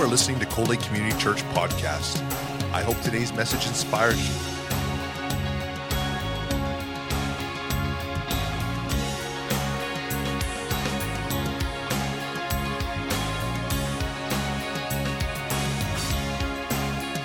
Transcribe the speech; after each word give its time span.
are 0.00 0.06
listening 0.06 0.38
to 0.38 0.46
Cold 0.46 0.68
Lake 0.70 0.80
Community 0.80 1.18
Church 1.18 1.42
podcast. 1.52 2.22
I 2.72 2.80
hope 2.80 2.98
today's 3.02 3.34
message 3.34 3.66
inspires 3.66 4.16
you. 4.16 4.34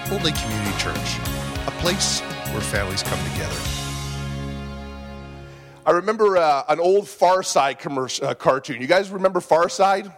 Cold 0.09 0.23
Lake 0.23 0.35
Community 0.35 0.77
Church, 0.77 1.19
a 1.67 1.71
place 1.79 2.19
where 2.51 2.59
families 2.59 3.03
come 3.03 3.19
together. 3.31 3.55
I 5.85 5.91
remember 5.91 6.35
uh, 6.35 6.65
an 6.67 6.81
old 6.81 7.07
Far 7.07 7.41
Side 7.41 7.79
commercial, 7.79 8.27
uh, 8.27 8.33
cartoon. 8.33 8.81
You 8.81 8.87
guys 8.87 9.11
remember 9.11 9.39
Far 9.39 9.69
Side? 9.69 10.11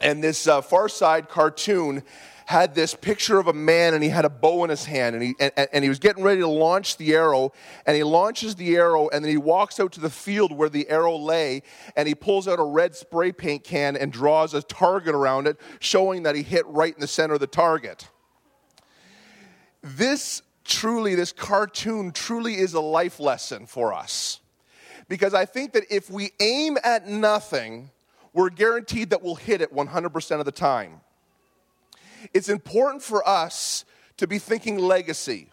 And 0.00 0.22
this 0.22 0.46
uh, 0.46 0.60
Far 0.60 0.88
Side 0.88 1.28
cartoon 1.28 2.02
had 2.48 2.74
this 2.74 2.94
picture 2.94 3.38
of 3.38 3.46
a 3.46 3.52
man 3.52 3.92
and 3.92 4.02
he 4.02 4.08
had 4.08 4.24
a 4.24 4.30
bow 4.30 4.64
in 4.64 4.70
his 4.70 4.86
hand 4.86 5.14
and 5.14 5.22
he, 5.22 5.34
and, 5.38 5.52
and 5.70 5.84
he 5.84 5.88
was 5.90 5.98
getting 5.98 6.24
ready 6.24 6.40
to 6.40 6.48
launch 6.48 6.96
the 6.96 7.12
arrow 7.12 7.52
and 7.84 7.94
he 7.94 8.02
launches 8.02 8.54
the 8.54 8.74
arrow 8.74 9.10
and 9.10 9.22
then 9.22 9.30
he 9.30 9.36
walks 9.36 9.78
out 9.78 9.92
to 9.92 10.00
the 10.00 10.08
field 10.08 10.50
where 10.50 10.70
the 10.70 10.88
arrow 10.88 11.14
lay 11.14 11.62
and 11.94 12.08
he 12.08 12.14
pulls 12.14 12.48
out 12.48 12.58
a 12.58 12.64
red 12.64 12.96
spray 12.96 13.32
paint 13.32 13.64
can 13.64 13.98
and 13.98 14.10
draws 14.10 14.54
a 14.54 14.62
target 14.62 15.14
around 15.14 15.46
it 15.46 15.60
showing 15.78 16.22
that 16.22 16.34
he 16.34 16.42
hit 16.42 16.66
right 16.68 16.94
in 16.94 17.00
the 17.00 17.06
center 17.06 17.34
of 17.34 17.40
the 17.40 17.46
target. 17.46 18.08
This 19.82 20.40
truly 20.64 21.14
this 21.14 21.32
cartoon 21.32 22.12
truly 22.12 22.54
is 22.54 22.72
a 22.72 22.80
life 22.80 23.20
lesson 23.20 23.66
for 23.66 23.92
us. 23.92 24.40
Because 25.06 25.34
i 25.34 25.44
think 25.44 25.72
that 25.74 25.84
if 25.90 26.08
we 26.08 26.30
aim 26.40 26.78
at 26.82 27.06
nothing 27.06 27.90
we're 28.38 28.50
guaranteed 28.50 29.10
that 29.10 29.20
we'll 29.20 29.34
hit 29.34 29.60
it 29.60 29.74
100% 29.74 30.38
of 30.38 30.44
the 30.44 30.52
time. 30.52 31.00
It's 32.32 32.48
important 32.48 33.02
for 33.02 33.28
us 33.28 33.84
to 34.16 34.28
be 34.28 34.38
thinking 34.38 34.78
legacy. 34.78 35.48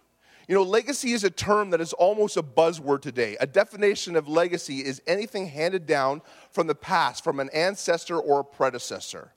You 0.48 0.54
know, 0.54 0.62
legacy 0.62 1.14
is 1.14 1.24
a 1.24 1.32
term 1.32 1.72
that 1.72 1.82
is 1.82 1.94
almost 1.94 2.38
a 2.38 2.44
buzzword 2.44 3.02
today. 3.02 3.38
A 3.40 3.48
definition 3.48 4.16
of 4.16 4.28
legacy 4.28 4.86
is 4.86 5.02
anything 5.08 5.48
handed 5.48 5.88
down 5.88 6.22
from 6.52 6.68
the 6.68 6.76
past, 6.76 7.24
from 7.24 7.40
an 7.40 7.50
ancestor 7.56 8.20
or 8.20 8.42
a 8.42 8.44
predecessor. 8.44 9.32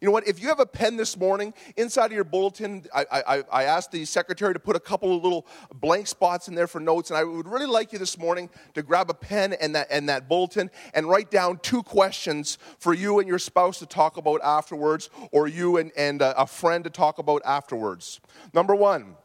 You 0.00 0.06
know 0.06 0.12
what? 0.12 0.26
If 0.26 0.40
you 0.40 0.48
have 0.48 0.60
a 0.60 0.66
pen 0.66 0.96
this 0.96 1.18
morning, 1.18 1.52
inside 1.76 2.06
of 2.06 2.12
your 2.12 2.24
bulletin, 2.24 2.86
I, 2.94 3.04
I, 3.10 3.44
I, 3.52 3.64
asked 3.64 3.92
the 3.92 4.06
secretary 4.06 4.54
to 4.54 4.58
put 4.58 4.74
a 4.74 4.80
couple 4.80 5.14
of 5.14 5.22
little 5.22 5.46
blank 5.74 6.06
spots 6.06 6.48
in 6.48 6.54
there 6.54 6.66
for 6.66 6.80
notes, 6.80 7.10
and 7.10 7.18
I 7.18 7.24
would 7.24 7.46
really 7.46 7.66
like 7.66 7.92
you 7.92 7.98
this 7.98 8.16
morning 8.16 8.48
to 8.72 8.82
grab 8.82 9.10
a 9.10 9.14
pen 9.14 9.52
and 9.52 9.74
that, 9.74 9.88
and 9.90 10.08
that 10.08 10.26
bulletin 10.26 10.70
and 10.94 11.06
write 11.06 11.30
down 11.30 11.58
two 11.58 11.82
questions 11.82 12.56
for 12.78 12.94
you 12.94 13.18
and 13.18 13.28
your 13.28 13.38
spouse 13.38 13.78
to 13.80 13.86
talk 13.86 14.16
about 14.16 14.40
afterwards, 14.42 15.10
or 15.32 15.46
you 15.46 15.76
and, 15.76 15.92
and 15.98 16.22
a, 16.22 16.40
a 16.40 16.46
friend 16.46 16.84
to 16.84 16.90
talk 16.90 17.18
about 17.18 17.42
afterwards. 17.44 18.20
Number 18.54 18.74
one, 18.74 19.16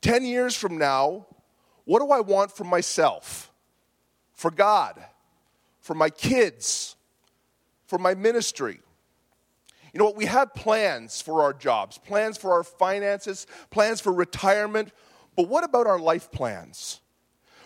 10 0.00 0.24
years 0.24 0.56
from 0.56 0.76
now, 0.76 1.24
what 1.84 2.00
do 2.00 2.10
I 2.10 2.18
want 2.18 2.50
for 2.50 2.64
myself, 2.64 3.52
for 4.34 4.50
God, 4.50 5.00
for 5.78 5.94
my 5.94 6.10
kids, 6.10 6.96
for 7.86 7.96
my 7.96 8.16
ministry? 8.16 8.80
You 9.96 10.00
know 10.00 10.04
what? 10.08 10.16
We 10.16 10.26
have 10.26 10.52
plans 10.52 11.22
for 11.22 11.42
our 11.42 11.54
jobs, 11.54 11.96
plans 11.96 12.36
for 12.36 12.52
our 12.52 12.62
finances, 12.62 13.46
plans 13.70 13.98
for 13.98 14.12
retirement, 14.12 14.92
but 15.36 15.48
what 15.48 15.64
about 15.64 15.86
our 15.86 15.98
life 15.98 16.30
plans? 16.30 17.00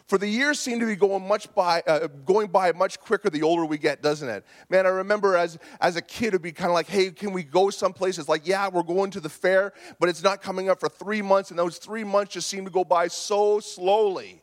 For 0.07 0.17
the 0.17 0.29
years 0.29 0.61
seem 0.61 0.79
to 0.79 0.87
be 0.87 0.95
going 0.95 1.27
much 1.27 1.53
by, 1.57 1.83
uh, 1.89 2.07
going 2.07 2.47
by 2.47 2.71
much 2.71 3.01
quicker 3.01 3.31
the 3.31 3.43
older 3.43 3.65
we 3.65 3.79
get, 3.79 4.01
doesn't 4.01 4.29
it? 4.29 4.47
Man, 4.69 4.87
I 4.87 4.91
remember 4.91 5.37
as, 5.37 5.59
as 5.81 5.97
a 5.97 6.03
kid, 6.03 6.29
it'd 6.29 6.43
be 6.43 6.53
kind 6.53 6.71
of 6.71 6.75
like, 6.75 6.87
hey, 6.87 7.11
can 7.11 7.33
we 7.33 7.43
go 7.43 7.69
someplace? 7.69 8.17
It's 8.17 8.29
like, 8.29 8.47
yeah, 8.47 8.69
we're 8.69 8.85
going 8.85 9.11
to 9.11 9.21
the 9.21 9.29
fair, 9.29 9.73
but 9.99 10.09
it's 10.09 10.23
not 10.23 10.41
coming 10.41 10.71
up 10.71 10.79
for 10.79 10.89
three 10.89 11.23
months, 11.23 11.51
and 11.51 11.59
those 11.59 11.79
three 11.79 12.05
months 12.05 12.35
just 12.35 12.47
seem 12.49 12.65
to 12.65 12.71
go 12.71 12.85
by 12.85 13.09
so 13.09 13.59
slowly. 13.59 14.41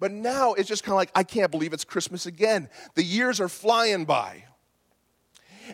But 0.00 0.12
now 0.12 0.54
it's 0.54 0.66
just 0.66 0.82
kind 0.82 0.94
of 0.94 0.96
like, 0.96 1.10
I 1.14 1.24
can't 1.24 1.50
believe 1.50 1.74
it's 1.74 1.84
Christmas 1.84 2.24
again. 2.24 2.70
The 2.94 3.04
years 3.04 3.38
are 3.38 3.50
flying 3.50 4.06
by. 4.06 4.44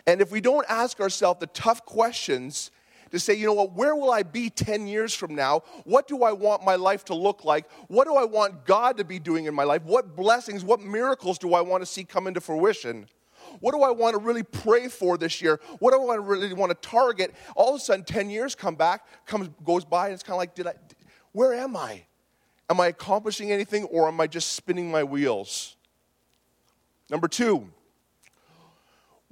And 0.05 0.21
if 0.21 0.31
we 0.31 0.41
don't 0.41 0.65
ask 0.69 0.99
ourselves 0.99 1.39
the 1.39 1.47
tough 1.47 1.85
questions 1.85 2.71
to 3.11 3.19
say, 3.19 3.33
you 3.33 3.45
know 3.45 3.53
what, 3.53 3.73
where 3.73 3.95
will 3.95 4.11
I 4.11 4.23
be 4.23 4.49
10 4.49 4.87
years 4.87 5.13
from 5.13 5.35
now? 5.35 5.61
What 5.83 6.07
do 6.07 6.23
I 6.23 6.31
want 6.31 6.65
my 6.65 6.75
life 6.75 7.05
to 7.05 7.15
look 7.15 7.45
like? 7.45 7.69
What 7.87 8.05
do 8.05 8.15
I 8.15 8.25
want 8.25 8.65
God 8.65 8.97
to 8.97 9.03
be 9.03 9.19
doing 9.19 9.45
in 9.45 9.53
my 9.53 9.63
life? 9.63 9.83
What 9.83 10.15
blessings, 10.15 10.63
what 10.63 10.81
miracles 10.81 11.37
do 11.37 11.53
I 11.53 11.61
want 11.61 11.81
to 11.81 11.85
see 11.85 12.03
come 12.03 12.27
into 12.27 12.41
fruition? 12.41 13.07
What 13.59 13.73
do 13.73 13.83
I 13.83 13.91
want 13.91 14.15
to 14.15 14.21
really 14.21 14.43
pray 14.43 14.87
for 14.87 15.17
this 15.17 15.41
year? 15.41 15.59
What 15.79 15.93
do 15.93 16.09
I 16.09 16.15
really 16.15 16.53
want 16.53 16.71
to 16.71 16.87
target? 16.87 17.33
All 17.55 17.75
of 17.75 17.75
a 17.75 17.79
sudden, 17.83 18.03
10 18.03 18.29
years 18.29 18.55
come 18.55 18.75
back, 18.75 19.05
comes, 19.25 19.49
goes 19.63 19.85
by, 19.85 20.05
and 20.05 20.13
it's 20.13 20.23
kind 20.23 20.35
of 20.35 20.39
like, 20.39 20.55
did 20.55 20.67
I, 20.67 20.73
where 21.31 21.53
am 21.53 21.77
I? 21.77 22.03
Am 22.69 22.79
I 22.79 22.87
accomplishing 22.87 23.51
anything 23.51 23.83
or 23.85 24.07
am 24.07 24.19
I 24.19 24.27
just 24.27 24.53
spinning 24.53 24.89
my 24.89 25.03
wheels? 25.03 25.75
Number 27.09 27.27
two, 27.27 27.69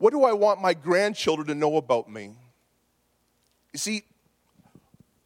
what 0.03 0.12
do 0.12 0.25
I 0.25 0.34
want 0.34 0.62
my 0.62 0.74
grandchildren 0.74 1.47
to 1.47 1.56
know 1.56 1.78
about 1.78 2.12
me? 2.12 2.31
You 3.72 3.80
see, 3.80 4.03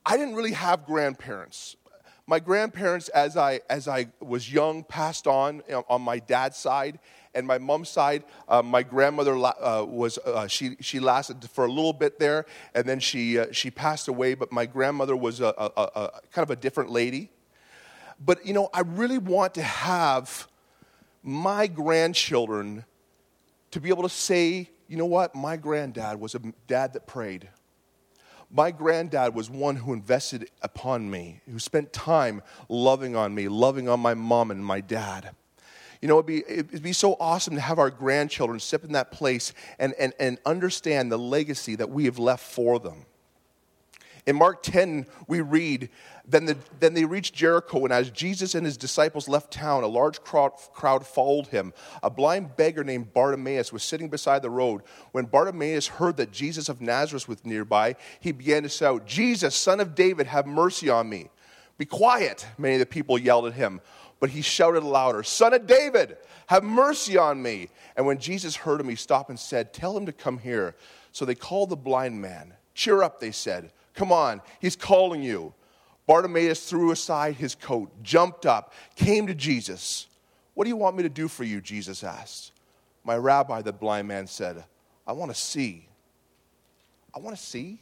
I 0.05 0.17
didn't 0.17 0.35
really 0.35 0.51
have 0.51 0.85
grandparents. 0.85 1.75
My 2.27 2.39
grandparents, 2.39 3.07
as 3.09 3.37
I, 3.37 3.61
as 3.71 3.87
I 3.87 4.09
was 4.19 4.53
young, 4.53 4.83
passed 4.83 5.25
on 5.25 5.63
on 5.89 6.03
my 6.03 6.19
dad's 6.19 6.57
side. 6.57 6.99
And 7.33 7.47
my 7.47 7.57
mom's 7.57 7.89
side, 7.89 8.23
uh, 8.47 8.61
my 8.61 8.83
grandmother 8.83 9.35
uh, 9.35 9.83
was, 9.83 10.19
uh, 10.19 10.45
she, 10.45 10.77
she 10.79 10.99
lasted 10.99 11.49
for 11.49 11.65
a 11.65 11.71
little 11.71 11.91
bit 11.91 12.19
there, 12.19 12.45
and 12.75 12.85
then 12.85 12.99
she, 12.99 13.39
uh, 13.39 13.47
she 13.51 13.71
passed 13.71 14.07
away. 14.07 14.35
But 14.35 14.51
my 14.51 14.67
grandmother 14.67 15.15
was 15.15 15.41
a, 15.41 15.55
a, 15.57 15.71
a, 15.75 16.21
kind 16.31 16.43
of 16.43 16.51
a 16.51 16.55
different 16.55 16.91
lady. 16.91 17.31
But, 18.23 18.45
you 18.45 18.53
know, 18.53 18.69
I 18.71 18.81
really 18.81 19.17
want 19.17 19.55
to 19.55 19.63
have 19.63 20.47
my 21.23 21.65
grandchildren 21.65 22.85
to 23.71 23.79
be 23.79 23.89
able 23.89 24.03
to 24.03 24.09
say, 24.09 24.69
you 24.87 24.97
know 24.97 25.05
what, 25.05 25.35
my 25.35 25.57
granddad 25.57 26.19
was 26.19 26.35
a 26.35 26.39
dad 26.67 26.93
that 26.93 27.07
prayed. 27.07 27.49
My 28.49 28.71
granddad 28.71 29.35
was 29.35 29.49
one 29.49 29.75
who 29.75 29.91
invested 29.91 30.49
upon 30.61 31.09
me, 31.09 31.41
who 31.51 31.59
spent 31.59 31.91
time 31.91 32.41
loving 32.69 33.15
on 33.15 33.35
me, 33.35 33.49
loving 33.49 33.89
on 33.89 33.99
my 33.99 34.13
mom 34.13 34.51
and 34.51 34.65
my 34.65 34.79
dad. 34.79 35.31
You 36.01 36.07
know, 36.07 36.15
it'd 36.15 36.27
be, 36.27 36.43
it'd 36.47 36.83
be 36.83 36.93
so 36.93 37.17
awesome 37.19 37.55
to 37.55 37.61
have 37.61 37.79
our 37.79 37.89
grandchildren 37.89 38.59
step 38.59 38.83
in 38.83 38.93
that 38.93 39.11
place 39.11 39.53
and, 39.79 39.93
and, 39.99 40.13
and 40.19 40.37
understand 40.45 41.11
the 41.11 41.17
legacy 41.17 41.75
that 41.75 41.89
we 41.89 42.05
have 42.05 42.19
left 42.19 42.43
for 42.43 42.79
them. 42.79 43.05
In 44.27 44.35
Mark 44.35 44.61
10, 44.61 45.05
we 45.29 45.39
read, 45.39 45.87
then, 46.27 46.45
the, 46.45 46.57
then 46.81 46.93
they 46.93 47.05
reached 47.05 47.33
Jericho, 47.33 47.85
and 47.85 47.93
as 47.93 48.11
Jesus 48.11 48.55
and 48.55 48.65
his 48.65 48.75
disciples 48.75 49.29
left 49.29 49.53
town, 49.53 49.83
a 49.83 49.87
large 49.87 50.21
crowd, 50.21 50.51
crowd 50.73 51.07
followed 51.07 51.47
him. 51.47 51.73
A 52.03 52.09
blind 52.09 52.57
beggar 52.57 52.83
named 52.83 53.13
Bartimaeus 53.13 53.71
was 53.71 53.83
sitting 53.83 54.09
beside 54.09 54.41
the 54.41 54.49
road. 54.49 54.81
When 55.13 55.27
Bartimaeus 55.27 55.87
heard 55.87 56.17
that 56.17 56.33
Jesus 56.33 56.67
of 56.67 56.81
Nazareth 56.81 57.29
was 57.29 57.45
nearby, 57.45 57.95
he 58.19 58.33
began 58.33 58.63
to 58.63 58.69
shout, 58.69 59.07
Jesus, 59.07 59.55
son 59.55 59.79
of 59.79 59.95
David, 59.95 60.27
have 60.27 60.45
mercy 60.45 60.89
on 60.89 61.07
me. 61.07 61.29
Be 61.77 61.85
quiet, 61.85 62.45
many 62.57 62.75
of 62.75 62.79
the 62.81 62.85
people 62.85 63.17
yelled 63.17 63.45
at 63.45 63.53
him. 63.53 63.79
But 64.19 64.31
he 64.31 64.41
shouted 64.41 64.83
louder, 64.83 65.23
Son 65.23 65.53
of 65.53 65.67
David, 65.67 66.17
have 66.47 66.63
mercy 66.63 67.17
on 67.17 67.41
me. 67.41 67.69
And 67.95 68.05
when 68.05 68.17
Jesus 68.17 68.57
heard 68.57 68.81
him, 68.81 68.89
he 68.89 68.95
stopped 68.95 69.29
and 69.29 69.39
said, 69.39 69.73
Tell 69.73 69.95
him 69.95 70.05
to 70.05 70.11
come 70.11 70.39
here. 70.39 70.75
So 71.13 71.23
they 71.23 71.35
called 71.35 71.69
the 71.69 71.77
blind 71.77 72.19
man. 72.19 72.55
Cheer 72.73 73.03
up, 73.03 73.21
they 73.21 73.31
said. 73.31 73.71
Come 73.97 74.11
on, 74.11 74.41
he's 74.61 74.75
calling 74.75 75.23
you. 75.23 75.53
Bartimaeus 76.05 76.69
threw 76.69 76.91
aside 76.91 77.35
his 77.35 77.55
coat, 77.55 77.91
jumped 78.03 78.45
up, 78.45 78.73
came 78.95 79.25
to 79.25 79.33
Jesus. 79.33 80.07
What 80.53 80.63
do 80.63 80.69
you 80.69 80.77
want 80.77 80.95
me 80.95 81.03
to 81.03 81.09
do 81.09 81.27
for 81.27 81.43
you? 81.43 81.59
Jesus 81.59 82.03
asked. 82.03 82.51
My 83.03 83.17
rabbi, 83.17 83.63
the 83.63 83.73
blind 83.73 84.07
man 84.07 84.27
said, 84.27 84.63
I 85.05 85.13
want 85.13 85.33
to 85.33 85.37
see. 85.37 85.89
I 87.13 87.19
want 87.19 87.35
to 87.35 87.41
see? 87.41 87.79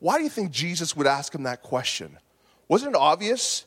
Why 0.00 0.18
do 0.18 0.24
you 0.24 0.28
think 0.28 0.50
Jesus 0.50 0.96
would 0.96 1.06
ask 1.06 1.32
him 1.32 1.44
that 1.44 1.62
question? 1.62 2.18
Wasn't 2.66 2.90
it 2.94 2.98
obvious? 2.98 3.66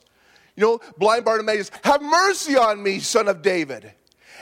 You 0.58 0.64
know, 0.64 0.80
blind 0.98 1.24
Bartimaeus, 1.24 1.72
have 1.86 2.02
mercy 2.02 2.58
on 2.58 2.84
me, 2.84 3.00
son 3.00 3.30
of 3.30 3.42
David. 3.42 3.94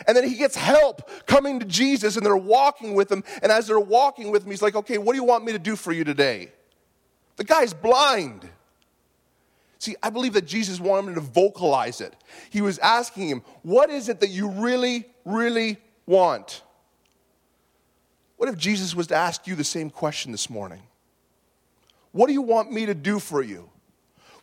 And 0.07 0.18
then 0.18 0.28
he 0.28 0.36
gets 0.36 0.56
help 0.56 1.28
coming 1.28 1.60
to 1.60 1.66
Jesus, 1.66 2.18
and 2.18 2.25
they're 2.25 2.36
walking 2.36 2.95
with 2.95 3.12
him. 3.12 3.24
And 3.44 3.51
as 3.51 3.68
they're 3.68 3.80
walking 3.80 4.31
with 4.31 4.44
him, 4.44 4.50
he's 4.50 4.63
like, 4.63 4.75
Okay, 4.75 4.98
what 4.98 5.13
do 5.13 5.19
you 5.19 5.24
want 5.24 5.45
me 5.45 5.51
to 5.51 5.60
do 5.60 5.75
for 5.75 5.92
you 5.92 6.04
today? 6.04 6.51
The 7.42 7.48
guy's 7.48 7.74
blind. 7.74 8.48
See, 9.80 9.96
I 10.04 10.12
believe 10.12 10.34
that 10.34 10.46
Jesus 10.46 10.80
wanted 10.80 11.08
him 11.08 11.16
to 11.16 11.22
vocalize 11.22 12.00
it. 12.00 12.14
He 12.52 12.62
was 12.62 12.78
asking 12.78 13.30
him, 13.30 13.42
What 13.64 13.90
is 13.90 14.10
it 14.10 14.20
that 14.20 14.30
you 14.30 14.48
really, 14.48 15.06
really 15.26 15.80
want? 16.06 16.62
What 18.38 18.48
if 18.48 18.58
Jesus 18.58 18.94
was 18.94 19.08
to 19.08 19.16
ask 19.16 19.48
you 19.48 19.56
the 19.56 19.64
same 19.64 19.90
question 19.90 20.32
this 20.32 20.52
morning? 20.52 20.84
What 22.12 22.28
do 22.28 22.34
you 22.34 22.44
want 22.44 22.72
me 22.72 22.86
to 22.86 22.94
do 22.94 23.18
for 23.18 23.42
you? 23.42 23.72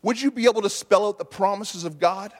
Would 0.02 0.20
you 0.20 0.32
be 0.32 0.46
able 0.46 0.62
to 0.62 0.70
spell 0.70 1.06
out 1.06 1.18
the 1.18 1.24
promises 1.24 1.84
of 1.84 2.00
God? 2.00 2.32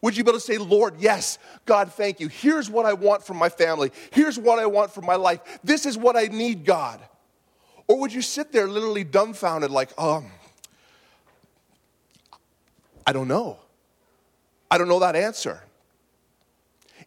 Would 0.00 0.16
you 0.16 0.24
be 0.24 0.30
able 0.30 0.40
to 0.40 0.46
say, 0.46 0.56
Lord, 0.56 0.94
yes, 0.98 1.38
God, 1.66 1.92
thank 1.92 2.20
you. 2.20 2.28
Here's 2.28 2.70
what 2.70 2.86
I 2.86 2.94
want 2.94 3.22
from 3.22 3.36
my 3.36 3.50
family. 3.50 3.92
Here's 4.12 4.38
what 4.38 4.58
I 4.58 4.64
want 4.64 4.94
from 4.94 5.04
my 5.04 5.16
life. 5.16 5.40
This 5.62 5.84
is 5.84 5.98
what 5.98 6.16
I 6.16 6.28
need, 6.28 6.64
God. 6.64 7.06
Or 7.86 8.00
would 8.00 8.12
you 8.12 8.22
sit 8.22 8.52
there 8.52 8.66
literally 8.66 9.04
dumbfounded, 9.04 9.70
like, 9.70 9.90
um, 9.98 10.30
I 13.06 13.12
don't 13.12 13.28
know. 13.28 13.58
I 14.70 14.78
don't 14.78 14.88
know 14.88 15.00
that 15.00 15.16
answer. 15.16 15.62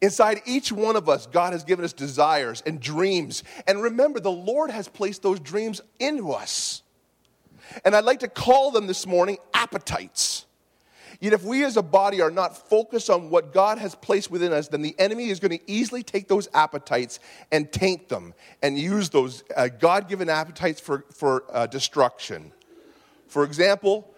Inside 0.01 0.41
each 0.45 0.71
one 0.71 0.95
of 0.95 1.09
us, 1.09 1.25
God 1.25 1.53
has 1.53 1.63
given 1.63 1.83
us 1.83 1.93
desires 1.93 2.61
and 2.65 2.79
dreams. 2.79 3.43
And 3.67 3.81
remember, 3.81 4.19
the 4.19 4.31
Lord 4.31 4.69
has 4.69 4.87
placed 4.87 5.23
those 5.23 5.39
dreams 5.39 5.81
into 5.99 6.31
us. 6.31 6.83
And 7.83 7.95
I'd 7.95 8.05
like 8.05 8.19
to 8.19 8.27
call 8.27 8.71
them 8.71 8.87
this 8.87 9.07
morning 9.07 9.37
appetites. 9.53 10.46
Yet, 11.19 11.33
if 11.33 11.43
we 11.43 11.63
as 11.63 11.77
a 11.77 11.81
body 11.81 12.21
are 12.21 12.29
not 12.29 12.55
focused 12.55 13.09
on 13.09 13.31
what 13.31 13.51
God 13.51 13.79
has 13.79 13.95
placed 13.95 14.29
within 14.29 14.53
us, 14.53 14.67
then 14.67 14.83
the 14.83 14.95
enemy 14.99 15.29
is 15.29 15.39
going 15.39 15.57
to 15.57 15.71
easily 15.71 16.03
take 16.03 16.27
those 16.27 16.47
appetites 16.53 17.19
and 17.51 17.71
taint 17.71 18.07
them 18.07 18.35
and 18.61 18.77
use 18.77 19.09
those 19.09 19.43
uh, 19.55 19.67
God 19.67 20.07
given 20.07 20.29
appetites 20.29 20.79
for, 20.79 21.05
for 21.11 21.43
uh, 21.51 21.65
destruction. 21.65 22.51
For 23.27 23.43
example, 23.43 24.13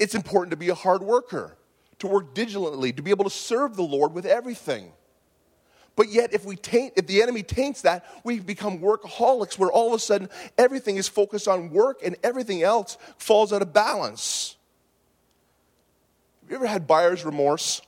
it's 0.00 0.16
important 0.16 0.50
to 0.50 0.56
be 0.56 0.70
a 0.70 0.74
hard 0.74 1.02
worker, 1.02 1.56
to 2.00 2.08
work 2.08 2.34
diligently, 2.34 2.92
to 2.94 3.02
be 3.02 3.10
able 3.10 3.24
to 3.24 3.30
serve 3.30 3.76
the 3.76 3.82
Lord 3.82 4.12
with 4.12 4.26
everything. 4.26 4.92
But 5.94 6.08
yet, 6.08 6.32
if 6.32 6.44
we 6.44 6.56
taint, 6.56 6.94
if 6.96 7.06
the 7.06 7.22
enemy 7.22 7.42
taints 7.42 7.82
that, 7.82 8.06
we 8.24 8.40
become 8.40 8.78
workaholics 8.78 9.58
where 9.58 9.70
all 9.70 9.88
of 9.88 9.94
a 9.94 9.98
sudden 9.98 10.28
everything 10.56 10.96
is 10.96 11.06
focused 11.08 11.46
on 11.46 11.70
work 11.70 12.00
and 12.02 12.16
everything 12.22 12.62
else 12.62 12.96
falls 13.18 13.52
out 13.52 13.62
of 13.62 13.72
balance. 13.72 14.56
You 16.50 16.56
ever 16.56 16.66
had 16.66 16.88
buyer's 16.88 17.24
remorse? 17.24 17.80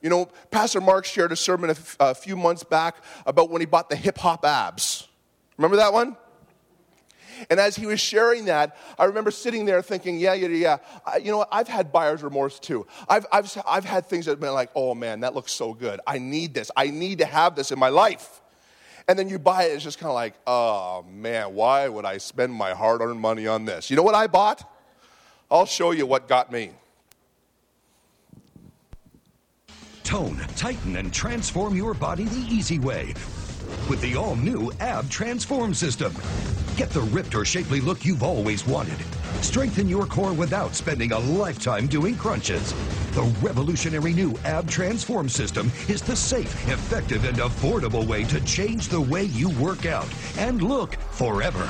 You 0.00 0.08
know, 0.08 0.30
Pastor 0.50 0.80
Mark 0.80 1.04
shared 1.04 1.30
a 1.30 1.36
sermon 1.36 1.68
a, 1.68 1.72
f- 1.74 1.96
a 2.00 2.14
few 2.14 2.36
months 2.36 2.64
back 2.64 2.96
about 3.26 3.50
when 3.50 3.60
he 3.60 3.66
bought 3.66 3.90
the 3.90 3.96
hip 3.96 4.16
hop 4.16 4.46
abs. 4.46 5.06
Remember 5.58 5.76
that 5.76 5.92
one? 5.92 6.16
And 7.50 7.60
as 7.60 7.76
he 7.76 7.84
was 7.84 8.00
sharing 8.00 8.46
that, 8.46 8.78
I 8.98 9.04
remember 9.04 9.30
sitting 9.30 9.66
there 9.66 9.82
thinking, 9.82 10.18
yeah, 10.18 10.32
yeah, 10.32 10.48
yeah. 10.48 10.78
I, 11.04 11.18
you 11.18 11.30
know 11.30 11.38
what? 11.38 11.48
I've 11.52 11.68
had 11.68 11.92
buyer's 11.92 12.22
remorse 12.22 12.58
too. 12.58 12.86
I've, 13.06 13.26
I've, 13.30 13.62
I've 13.66 13.84
had 13.84 14.06
things 14.06 14.24
that 14.24 14.32
have 14.32 14.40
been 14.40 14.54
like, 14.54 14.70
oh 14.74 14.94
man, 14.94 15.20
that 15.20 15.34
looks 15.34 15.52
so 15.52 15.74
good. 15.74 16.00
I 16.06 16.18
need 16.18 16.54
this. 16.54 16.70
I 16.74 16.86
need 16.86 17.18
to 17.18 17.26
have 17.26 17.56
this 17.56 17.72
in 17.72 17.78
my 17.78 17.90
life. 17.90 18.40
And 19.06 19.18
then 19.18 19.28
you 19.28 19.38
buy 19.38 19.64
it, 19.64 19.72
it's 19.72 19.84
just 19.84 19.98
kind 19.98 20.08
of 20.08 20.14
like, 20.14 20.32
oh 20.46 21.04
man, 21.10 21.54
why 21.54 21.88
would 21.88 22.06
I 22.06 22.16
spend 22.16 22.54
my 22.54 22.72
hard 22.72 23.02
earned 23.02 23.20
money 23.20 23.46
on 23.46 23.66
this? 23.66 23.90
You 23.90 23.96
know 23.96 24.02
what 24.02 24.14
I 24.14 24.28
bought? 24.28 24.66
I'll 25.50 25.66
show 25.66 25.90
you 25.90 26.06
what 26.06 26.26
got 26.26 26.50
me. 26.50 26.70
Tone, 30.06 30.38
tighten, 30.54 30.94
and 30.98 31.12
transform 31.12 31.74
your 31.74 31.92
body 31.92 32.26
the 32.26 32.46
easy 32.54 32.78
way 32.78 33.12
with 33.90 34.00
the 34.00 34.14
all 34.14 34.36
new 34.36 34.70
AB 34.80 35.08
Transform 35.08 35.74
System. 35.74 36.14
Get 36.76 36.90
the 36.90 37.00
ripped 37.00 37.34
or 37.34 37.44
shapely 37.44 37.80
look 37.80 38.04
you've 38.04 38.22
always 38.22 38.64
wanted. 38.68 38.98
Strengthen 39.40 39.88
your 39.88 40.06
core 40.06 40.32
without 40.32 40.76
spending 40.76 41.10
a 41.10 41.18
lifetime 41.18 41.88
doing 41.88 42.14
crunches. 42.16 42.72
The 43.14 43.24
revolutionary 43.42 44.12
new 44.12 44.38
AB 44.44 44.68
Transform 44.68 45.28
System 45.28 45.72
is 45.88 46.02
the 46.02 46.14
safe, 46.14 46.68
effective, 46.68 47.24
and 47.24 47.38
affordable 47.38 48.06
way 48.06 48.22
to 48.26 48.40
change 48.44 48.86
the 48.88 49.00
way 49.00 49.24
you 49.24 49.50
work 49.58 49.86
out 49.86 50.08
and 50.38 50.62
look 50.62 50.94
forever. 51.10 51.68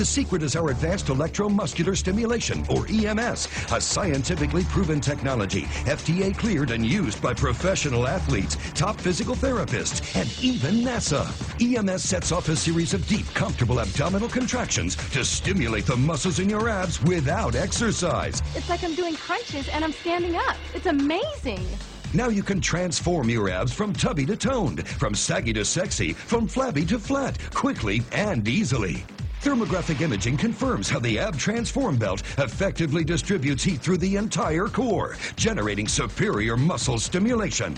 The 0.00 0.06
secret 0.06 0.42
is 0.42 0.56
our 0.56 0.70
advanced 0.70 1.08
electromuscular 1.08 1.94
stimulation, 1.94 2.64
or 2.70 2.86
EMS, 2.88 3.48
a 3.70 3.78
scientifically 3.78 4.64
proven 4.64 4.98
technology, 4.98 5.64
FDA 5.84 6.34
cleared 6.34 6.70
and 6.70 6.86
used 6.86 7.20
by 7.20 7.34
professional 7.34 8.08
athletes, 8.08 8.56
top 8.72 8.98
physical 8.98 9.34
therapists, 9.34 10.00
and 10.18 10.26
even 10.42 10.76
NASA. 10.76 11.28
EMS 11.60 12.02
sets 12.02 12.32
off 12.32 12.48
a 12.48 12.56
series 12.56 12.94
of 12.94 13.06
deep, 13.08 13.26
comfortable 13.34 13.78
abdominal 13.78 14.30
contractions 14.30 14.96
to 15.10 15.22
stimulate 15.22 15.84
the 15.84 15.98
muscles 15.98 16.38
in 16.38 16.48
your 16.48 16.70
abs 16.70 17.02
without 17.02 17.54
exercise. 17.54 18.40
It's 18.54 18.70
like 18.70 18.82
I'm 18.82 18.94
doing 18.94 19.16
crunches 19.16 19.68
and 19.68 19.84
I'm 19.84 19.92
standing 19.92 20.34
up. 20.34 20.56
It's 20.72 20.86
amazing. 20.86 21.66
Now 22.14 22.30
you 22.30 22.42
can 22.42 22.62
transform 22.62 23.28
your 23.28 23.50
abs 23.50 23.74
from 23.74 23.92
tubby 23.92 24.24
to 24.24 24.36
toned, 24.36 24.88
from 24.88 25.14
saggy 25.14 25.52
to 25.52 25.64
sexy, 25.66 26.14
from 26.14 26.48
flabby 26.48 26.86
to 26.86 26.98
flat, 26.98 27.36
quickly 27.52 28.00
and 28.12 28.48
easily. 28.48 29.04
Thermographic 29.42 30.02
imaging 30.02 30.36
confirms 30.36 30.90
how 30.90 30.98
the 30.98 31.16
AB 31.16 31.38
Transform 31.38 31.96
Belt 31.96 32.20
effectively 32.36 33.04
distributes 33.04 33.64
heat 33.64 33.80
through 33.80 33.96
the 33.96 34.16
entire 34.16 34.66
core, 34.66 35.16
generating 35.36 35.88
superior 35.88 36.58
muscle 36.58 36.98
stimulation. 36.98 37.74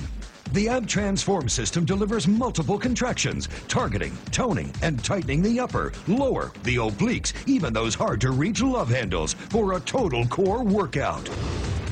The 0.54 0.66
AB 0.66 0.86
Transform 0.86 1.48
system 1.48 1.84
delivers 1.84 2.26
multiple 2.26 2.80
contractions, 2.80 3.48
targeting, 3.68 4.18
toning, 4.32 4.74
and 4.82 5.04
tightening 5.04 5.40
the 5.40 5.60
upper, 5.60 5.92
lower, 6.08 6.50
the 6.64 6.76
obliques, 6.76 7.32
even 7.46 7.72
those 7.72 7.94
hard 7.94 8.20
to 8.22 8.32
reach 8.32 8.60
love 8.60 8.88
handles 8.88 9.34
for 9.34 9.74
a 9.74 9.80
total 9.80 10.26
core 10.26 10.64
workout. 10.64 11.30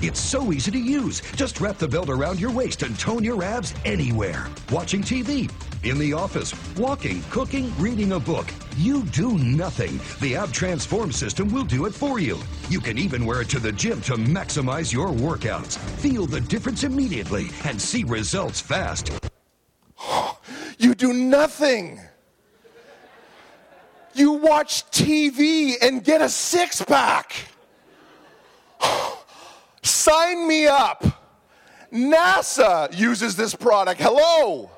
It's 0.03 0.19
so 0.19 0.51
easy 0.51 0.71
to 0.71 0.79
use. 0.79 1.21
Just 1.37 1.61
wrap 1.61 1.77
the 1.77 1.87
belt 1.87 2.09
around 2.09 2.41
your 2.41 2.51
waist 2.51 2.83
and 2.83 2.99
tone 2.99 3.23
your 3.23 3.43
abs 3.43 3.75
anywhere. 3.85 4.49
Watching 4.73 5.03
TV, 5.03 5.51
in 5.83 5.99
the 5.99 6.15
office, 6.15 6.55
walking, 6.79 7.23
cooking, 7.25 7.71
reading 7.79 8.13
a 8.13 8.21
book. 8.21 8.47
You 8.79 9.03
do 9.03 9.37
nothing. 9.37 10.01
The 10.21 10.37
Ab 10.37 10.53
Transform 10.53 11.13
system 11.13 11.53
will 11.53 11.65
do 11.65 11.85
it 11.85 11.93
for 11.93 12.19
you. 12.19 12.39
You 12.71 12.81
can 12.81 12.97
even 12.97 13.27
wear 13.27 13.43
it 13.43 13.51
to 13.51 13.59
the 13.61 13.73
gym 13.73 14.01
to 14.03 14.15
maximize 14.15 14.91
your 14.91 15.09
workouts. 15.09 15.77
Feel 15.99 16.25
the 16.25 16.41
difference 16.41 16.83
immediately 16.83 17.51
and 17.67 17.81
see 17.81 18.05
results 18.05 18.61
fast. 18.61 19.11
You 20.79 20.95
do 20.95 21.13
nothing. 21.13 22.01
You 24.15 24.33
watch 24.33 24.91
TV 24.91 25.75
and 25.83 26.03
get 26.03 26.23
a 26.23 26.29
six 26.31 26.83
pack. 26.83 27.35
Sign 29.83 30.47
me 30.47 30.67
up. 30.67 31.05
NASA 31.93 32.97
uses 32.97 33.37
this 33.37 33.55
product. 33.55 34.01
Hello. 34.01 34.71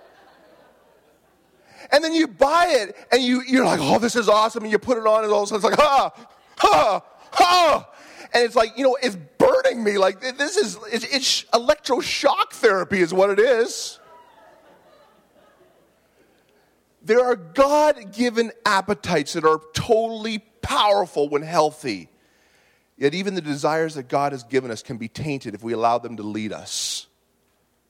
And 1.90 2.02
then 2.02 2.14
you 2.14 2.26
buy 2.26 2.68
it 2.70 2.96
and 3.12 3.22
you, 3.22 3.42
you're 3.46 3.66
like, 3.66 3.80
oh, 3.82 3.98
this 3.98 4.16
is 4.16 4.28
awesome. 4.28 4.62
And 4.62 4.72
you 4.72 4.78
put 4.78 4.96
it 4.96 5.06
on 5.06 5.24
and 5.24 5.32
all 5.32 5.42
of 5.42 5.52
a 5.52 5.60
sudden 5.60 5.70
it's 5.70 5.78
like, 5.78 5.86
ha, 5.86 6.10
ha, 6.56 7.02
ha. 7.32 7.88
And 8.32 8.42
it's 8.44 8.56
like, 8.56 8.78
you 8.78 8.84
know, 8.84 8.96
it's 9.02 9.16
burning 9.36 9.84
me. 9.84 9.98
Like, 9.98 10.20
this 10.38 10.56
is, 10.56 10.78
it's, 10.90 11.04
it's 11.04 11.42
electroshock 11.52 12.52
therapy, 12.52 13.00
is 13.00 13.12
what 13.12 13.28
it 13.28 13.38
is. 13.38 13.98
There 17.04 17.22
are 17.22 17.36
God 17.36 18.12
given 18.12 18.52
appetites 18.64 19.34
that 19.34 19.44
are 19.44 19.60
totally 19.74 20.38
powerful 20.62 21.28
when 21.28 21.42
healthy. 21.42 22.08
Yet, 22.96 23.14
even 23.14 23.34
the 23.34 23.40
desires 23.40 23.94
that 23.94 24.08
God 24.08 24.32
has 24.32 24.44
given 24.44 24.70
us 24.70 24.82
can 24.82 24.96
be 24.96 25.08
tainted 25.08 25.54
if 25.54 25.62
we 25.62 25.72
allow 25.72 25.98
them 25.98 26.16
to 26.18 26.22
lead 26.22 26.52
us. 26.52 27.06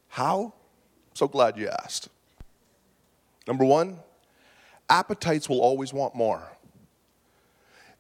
How? 0.09 0.45
I'm 0.45 1.15
So 1.15 1.29
glad 1.29 1.59
you 1.59 1.69
asked. 1.69 2.09
Number 3.47 3.65
one, 3.65 3.99
appetites 4.89 5.49
will 5.49 5.61
always 5.61 5.93
want 5.93 6.15
more. 6.15 6.43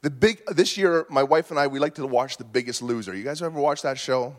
The 0.02 0.10
big, 0.10 0.42
this 0.46 0.76
year, 0.76 1.06
my 1.10 1.22
wife 1.22 1.50
and 1.50 1.58
I, 1.60 1.66
we 1.68 1.78
like 1.78 1.94
to 1.96 2.06
watch 2.06 2.36
The 2.36 2.44
Biggest 2.44 2.82
Loser. 2.82 3.14
You 3.14 3.24
guys 3.24 3.42
ever 3.42 3.60
watch 3.60 3.82
that 3.82 3.98
show? 3.98 4.36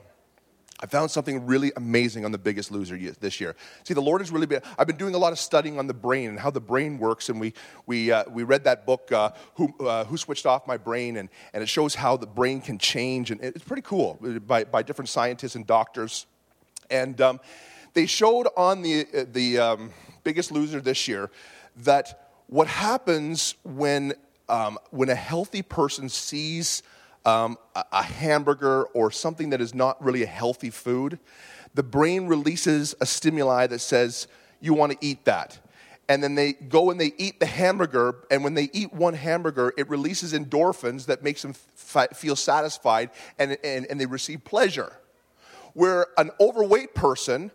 I 0.83 0.85
found 0.85 1.09
something 1.11 1.45
really 1.45 1.71
amazing 1.77 2.25
on 2.25 2.33
The 2.33 2.37
Biggest 2.37 2.69
Loser 2.69 2.97
this 2.97 3.39
year. 3.39 3.55
See, 3.85 3.93
the 3.93 4.01
Lord 4.01 4.19
has 4.19 4.31
really 4.31 4.47
been, 4.47 4.61
I've 4.77 4.85
been 4.85 4.97
doing 4.97 5.15
a 5.15 5.17
lot 5.17 5.31
of 5.31 5.39
studying 5.39 5.79
on 5.79 5.87
the 5.87 5.93
brain 5.93 6.31
and 6.31 6.37
how 6.37 6.51
the 6.51 6.59
brain 6.59 6.99
works, 6.99 7.29
and 7.29 7.39
we, 7.39 7.53
we, 7.85 8.11
uh, 8.11 8.25
we 8.29 8.43
read 8.43 8.65
that 8.65 8.85
book, 8.85 9.09
uh, 9.13 9.31
Who, 9.55 9.73
uh, 9.79 10.03
Who 10.03 10.17
Switched 10.17 10.45
Off 10.45 10.67
My 10.67 10.75
Brain, 10.75 11.15
and, 11.15 11.29
and 11.53 11.63
it 11.63 11.67
shows 11.67 11.95
how 11.95 12.17
the 12.17 12.27
brain 12.27 12.59
can 12.59 12.77
change, 12.77 13.31
and 13.31 13.39
it's 13.41 13.63
pretty 13.63 13.81
cool 13.81 14.19
by, 14.45 14.65
by 14.65 14.83
different 14.83 15.07
scientists 15.07 15.55
and 15.55 15.65
doctors. 15.65 16.25
And 16.89 17.21
um, 17.21 17.39
they 17.93 18.05
showed 18.05 18.49
on 18.57 18.81
the, 18.81 19.07
the 19.31 19.59
um, 19.59 19.91
Biggest 20.25 20.51
Loser 20.51 20.81
this 20.81 21.07
year 21.07 21.31
that 21.77 22.33
what 22.47 22.67
happens 22.67 23.55
when, 23.63 24.15
um, 24.49 24.77
when 24.91 25.07
a 25.07 25.15
healthy 25.15 25.61
person 25.61 26.09
sees 26.09 26.83
um, 27.25 27.57
a, 27.75 28.03
hamburger 28.03 28.83
or 28.85 29.11
something 29.11 29.51
that 29.51 29.61
is 29.61 29.73
not 29.73 30.03
really 30.03 30.23
a 30.23 30.27
healthy 30.27 30.69
food, 30.69 31.19
the 31.73 31.83
brain 31.83 32.27
releases 32.27 32.93
a 33.01 33.05
stimuli 33.05 33.67
that 33.67 33.79
says, 33.79 34.27
you 34.59 34.73
want 34.73 34.91
to 34.91 34.97
eat 35.01 35.25
that. 35.25 35.59
And 36.09 36.21
then 36.21 36.35
they 36.35 36.53
go 36.53 36.91
and 36.91 36.99
they 36.99 37.13
eat 37.17 37.39
the 37.39 37.45
hamburger, 37.45 38.25
and 38.29 38.43
when 38.43 38.55
they 38.55 38.69
eat 38.73 38.93
one 38.93 39.13
hamburger, 39.13 39.73
it 39.77 39.89
releases 39.89 40.33
endorphins 40.33 41.05
that 41.05 41.23
makes 41.23 41.41
them 41.41 41.55
f- 41.77 42.15
feel 42.15 42.35
satisfied 42.35 43.09
and, 43.39 43.57
and, 43.63 43.85
and 43.89 43.99
they 43.99 44.05
receive 44.05 44.43
pleasure. 44.43 44.91
Where 45.73 46.07
an 46.17 46.31
overweight 46.39 46.93
person 46.93 47.51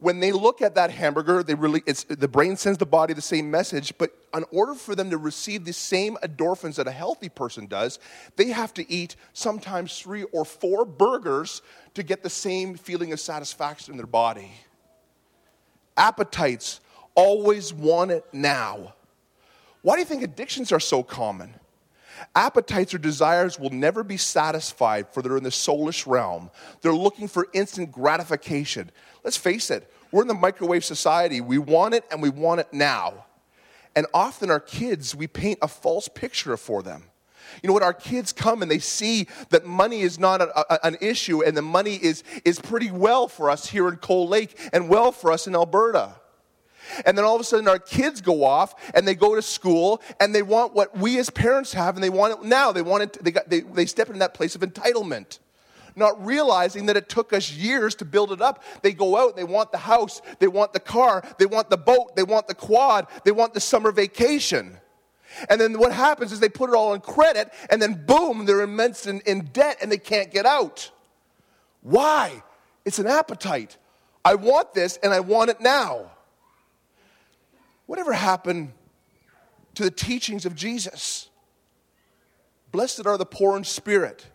when 0.00 0.18
they 0.18 0.32
look 0.32 0.62
at 0.62 0.74
that 0.74 0.90
hamburger, 0.90 1.42
they 1.42 1.54
really, 1.54 1.82
the 2.08 2.28
brain 2.28 2.56
sends 2.56 2.78
the 2.78 2.86
body 2.86 3.12
the 3.12 3.20
same 3.20 3.50
message, 3.50 3.92
but 3.98 4.10
in 4.34 4.44
order 4.50 4.74
for 4.74 4.94
them 4.94 5.10
to 5.10 5.18
receive 5.18 5.64
the 5.64 5.72
same 5.72 6.16
endorphins 6.22 6.76
that 6.76 6.86
a 6.86 6.92
healthy 6.92 7.28
person 7.28 7.66
does, 7.66 7.98
they 8.36 8.48
have 8.48 8.72
to 8.74 8.90
eat 8.90 9.16
sometimes 9.34 9.98
three 9.98 10.24
or 10.24 10.44
four 10.44 10.84
burgers 10.84 11.60
to 11.94 12.02
get 12.02 12.22
the 12.22 12.30
same 12.30 12.76
feeling 12.76 13.12
of 13.12 13.20
satisfaction 13.20 13.92
in 13.92 13.98
their 13.98 14.06
body. 14.06 14.50
Appetites 15.96 16.80
always 17.14 17.72
want 17.72 18.10
it 18.10 18.24
now. 18.32 18.94
Why 19.82 19.94
do 19.94 20.00
you 20.00 20.06
think 20.06 20.22
addictions 20.22 20.72
are 20.72 20.80
so 20.80 21.02
common? 21.02 21.54
Appetites 22.34 22.94
or 22.94 22.98
desires 22.98 23.58
will 23.58 23.70
never 23.70 24.02
be 24.02 24.16
satisfied, 24.16 25.08
for 25.12 25.22
they're 25.22 25.36
in 25.36 25.42
the 25.42 25.50
soulish 25.50 26.06
realm. 26.06 26.50
They're 26.82 26.92
looking 26.92 27.28
for 27.28 27.48
instant 27.52 27.92
gratification. 27.92 28.90
Let's 29.24 29.36
face 29.36 29.70
it, 29.70 29.90
we're 30.12 30.22
in 30.22 30.28
the 30.28 30.34
microwave 30.34 30.84
society. 30.84 31.40
We 31.40 31.58
want 31.58 31.94
it 31.94 32.04
and 32.10 32.22
we 32.22 32.30
want 32.30 32.60
it 32.60 32.68
now. 32.72 33.26
And 33.94 34.06
often 34.14 34.50
our 34.50 34.60
kids, 34.60 35.14
we 35.14 35.26
paint 35.26 35.58
a 35.62 35.68
false 35.68 36.08
picture 36.08 36.56
for 36.56 36.82
them. 36.82 37.04
You 37.62 37.66
know 37.66 37.74
what? 37.74 37.82
Our 37.82 37.94
kids 37.94 38.32
come 38.32 38.62
and 38.62 38.70
they 38.70 38.78
see 38.78 39.26
that 39.50 39.66
money 39.66 40.02
is 40.02 40.18
not 40.18 40.40
a, 40.40 40.72
a, 40.72 40.86
an 40.86 40.96
issue 41.00 41.42
and 41.42 41.56
the 41.56 41.62
money 41.62 41.96
is, 41.96 42.22
is 42.44 42.60
pretty 42.60 42.90
well 42.90 43.28
for 43.28 43.50
us 43.50 43.66
here 43.66 43.88
in 43.88 43.96
Cold 43.96 44.30
Lake 44.30 44.56
and 44.72 44.88
well 44.88 45.10
for 45.12 45.32
us 45.32 45.46
in 45.46 45.54
Alberta. 45.54 46.14
And 47.04 47.16
then 47.16 47.24
all 47.24 47.34
of 47.34 47.40
a 47.40 47.44
sudden, 47.44 47.68
our 47.68 47.78
kids 47.78 48.20
go 48.20 48.44
off 48.44 48.74
and 48.94 49.06
they 49.06 49.14
go 49.14 49.34
to 49.34 49.42
school 49.42 50.00
and 50.18 50.34
they 50.34 50.42
want 50.42 50.74
what 50.74 50.96
we 50.96 51.18
as 51.18 51.30
parents 51.30 51.72
have 51.72 51.94
and 51.96 52.02
they 52.02 52.10
want 52.10 52.32
it 52.32 52.44
now. 52.44 52.72
They, 52.72 52.82
want 52.82 53.02
it, 53.02 53.24
they, 53.24 53.30
got, 53.30 53.48
they, 53.48 53.60
they 53.60 53.86
step 53.86 54.08
into 54.08 54.20
that 54.20 54.34
place 54.34 54.54
of 54.54 54.62
entitlement, 54.62 55.38
not 56.00 56.24
realizing 56.26 56.86
that 56.86 56.96
it 56.96 57.08
took 57.08 57.32
us 57.32 57.52
years 57.52 57.94
to 57.96 58.04
build 58.04 58.32
it 58.32 58.40
up. 58.40 58.64
They 58.82 58.92
go 58.92 59.16
out, 59.16 59.36
they 59.36 59.44
want 59.44 59.70
the 59.70 59.78
house, 59.78 60.20
they 60.40 60.48
want 60.48 60.72
the 60.72 60.80
car, 60.80 61.22
they 61.38 61.46
want 61.46 61.70
the 61.70 61.76
boat, 61.76 62.16
they 62.16 62.24
want 62.24 62.48
the 62.48 62.54
quad, 62.54 63.06
they 63.24 63.30
want 63.30 63.54
the 63.54 63.60
summer 63.60 63.92
vacation. 63.92 64.76
And 65.48 65.60
then 65.60 65.78
what 65.78 65.92
happens 65.92 66.32
is 66.32 66.40
they 66.40 66.48
put 66.48 66.70
it 66.70 66.74
all 66.74 66.90
on 66.90 67.00
credit, 67.00 67.52
and 67.70 67.80
then 67.80 68.04
boom, 68.04 68.46
they're 68.46 68.62
immense 68.62 69.06
in, 69.06 69.20
in 69.20 69.50
debt 69.52 69.78
and 69.80 69.92
they 69.92 69.98
can't 69.98 70.32
get 70.32 70.44
out. 70.44 70.90
Why? 71.82 72.42
It's 72.84 72.98
an 72.98 73.06
appetite. 73.06 73.76
I 74.24 74.34
want 74.34 74.74
this 74.74 74.98
and 75.02 75.12
I 75.12 75.20
want 75.20 75.50
it 75.50 75.60
now. 75.60 76.10
Whatever 77.86 78.12
happened 78.12 78.72
to 79.74 79.82
the 79.82 79.90
teachings 79.90 80.44
of 80.46 80.54
Jesus? 80.54 81.28
Blessed 82.72 83.06
are 83.06 83.18
the 83.18 83.26
poor 83.26 83.56
in 83.56 83.64
spirit, 83.64 84.26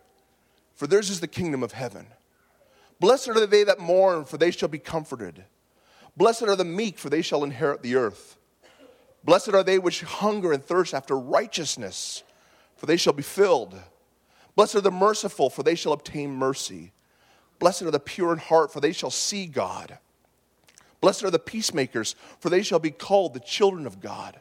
for 0.76 0.86
theirs 0.86 1.10
is 1.10 1.20
the 1.20 1.26
kingdom 1.26 1.62
of 1.62 1.72
heaven. 1.72 2.06
Blessed 3.00 3.28
are 3.30 3.46
they 3.46 3.64
that 3.64 3.80
mourn, 3.80 4.24
for 4.24 4.38
they 4.38 4.50
shall 4.50 4.68
be 4.68 4.78
comforted. 4.78 5.44
Blessed 6.16 6.44
are 6.44 6.56
the 6.56 6.64
meek, 6.64 6.98
for 6.98 7.10
they 7.10 7.22
shall 7.22 7.44
inherit 7.44 7.82
the 7.82 7.96
earth. 7.96 8.36
Blessed 9.24 9.54
are 9.54 9.64
they 9.64 9.78
which 9.78 10.02
hunger 10.02 10.52
and 10.52 10.62
thirst 10.62 10.94
after 10.94 11.18
righteousness, 11.18 12.22
for 12.76 12.86
they 12.86 12.96
shall 12.96 13.12
be 13.12 13.22
filled. 13.22 13.74
Blessed 14.54 14.76
are 14.76 14.80
the 14.80 14.90
merciful, 14.90 15.50
for 15.50 15.62
they 15.62 15.74
shall 15.74 15.92
obtain 15.92 16.30
mercy. 16.30 16.92
Blessed 17.58 17.82
are 17.82 17.90
the 17.90 17.98
pure 17.98 18.32
in 18.32 18.38
heart, 18.38 18.72
for 18.72 18.80
they 18.80 18.92
shall 18.92 19.10
see 19.10 19.46
God. 19.46 19.98
Blessed 21.00 21.24
are 21.24 21.30
the 21.30 21.38
peacemakers, 21.38 22.14
for 22.38 22.50
they 22.50 22.62
shall 22.62 22.78
be 22.78 22.90
called 22.90 23.34
the 23.34 23.40
children 23.40 23.86
of 23.86 24.00
God. 24.00 24.40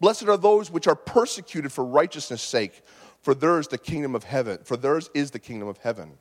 Blessed 0.00 0.28
are 0.28 0.36
those 0.36 0.70
which 0.70 0.86
are 0.86 0.94
persecuted 0.94 1.72
for 1.72 1.84
righteousness' 1.84 2.42
sake, 2.42 2.82
for 3.20 3.34
theirs 3.34 3.68
the 3.68 3.78
kingdom 3.78 4.14
of 4.14 4.24
heaven, 4.24 4.58
for 4.64 4.76
theirs 4.76 5.10
is 5.14 5.30
the 5.30 5.38
kingdom 5.38 5.68
of 5.68 5.78
heaven. 5.78 6.12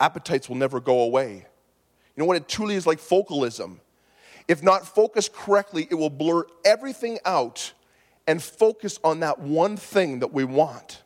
Appetites 0.00 0.48
will 0.48 0.56
never 0.56 0.80
go 0.80 1.00
away. 1.00 1.46
You 2.14 2.20
know 2.20 2.24
what? 2.24 2.36
It 2.36 2.48
truly 2.48 2.76
is 2.76 2.86
like 2.86 2.98
focalism. 2.98 3.80
If 4.48 4.62
not 4.62 4.86
focused 4.86 5.32
correctly, 5.32 5.88
it 5.90 5.94
will 5.94 6.10
blur 6.10 6.44
everything 6.64 7.18
out 7.24 7.72
and 8.26 8.42
focus 8.42 8.98
on 9.02 9.20
that 9.20 9.40
one 9.40 9.76
thing 9.76 10.20
that 10.20 10.32
we 10.32 10.44
want. 10.44 11.02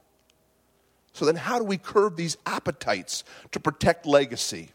So 1.12 1.24
then, 1.24 1.36
how 1.36 1.58
do 1.58 1.64
we 1.64 1.78
curb 1.78 2.16
these 2.16 2.36
appetites 2.44 3.24
to 3.52 3.60
protect 3.60 4.04
legacy? 4.04 4.70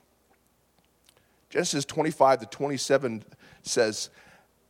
Genesis 1.52 1.86
25 1.86 2.40
to 2.40 2.46
27 2.48 3.24
says, 3.62 4.10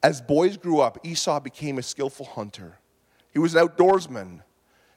As 0.04 0.22
boys 0.22 0.58
grew 0.58 0.82
up, 0.82 0.98
Esau 1.04 1.40
became 1.40 1.78
a 1.78 1.84
skillful 1.84 2.26
hunter. 2.26 2.80
He 3.32 3.40
was 3.40 3.56
an 3.56 3.68
outdoorsman. 3.68 4.42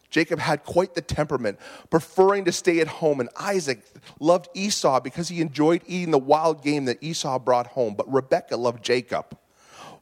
Jacob 0.08 0.38
had 0.38 0.64
quite 0.64 0.94
the 0.94 1.02
temperament, 1.02 1.58
preferring 1.90 2.44
to 2.44 2.52
stay 2.52 2.80
at 2.80 2.86
home, 2.86 3.20
and 3.20 3.28
Isaac 3.36 3.82
loved 4.20 4.48
Esau 4.54 5.00
because 5.00 5.28
he 5.28 5.40
enjoyed 5.40 5.82
eating 5.86 6.12
the 6.12 6.18
wild 6.18 6.62
game 6.62 6.84
that 6.84 7.02
Esau 7.02 7.38
brought 7.38 7.66
home, 7.66 7.94
but 7.94 8.10
Rebekah 8.12 8.56
loved 8.56 8.84
Jacob. 8.84 9.36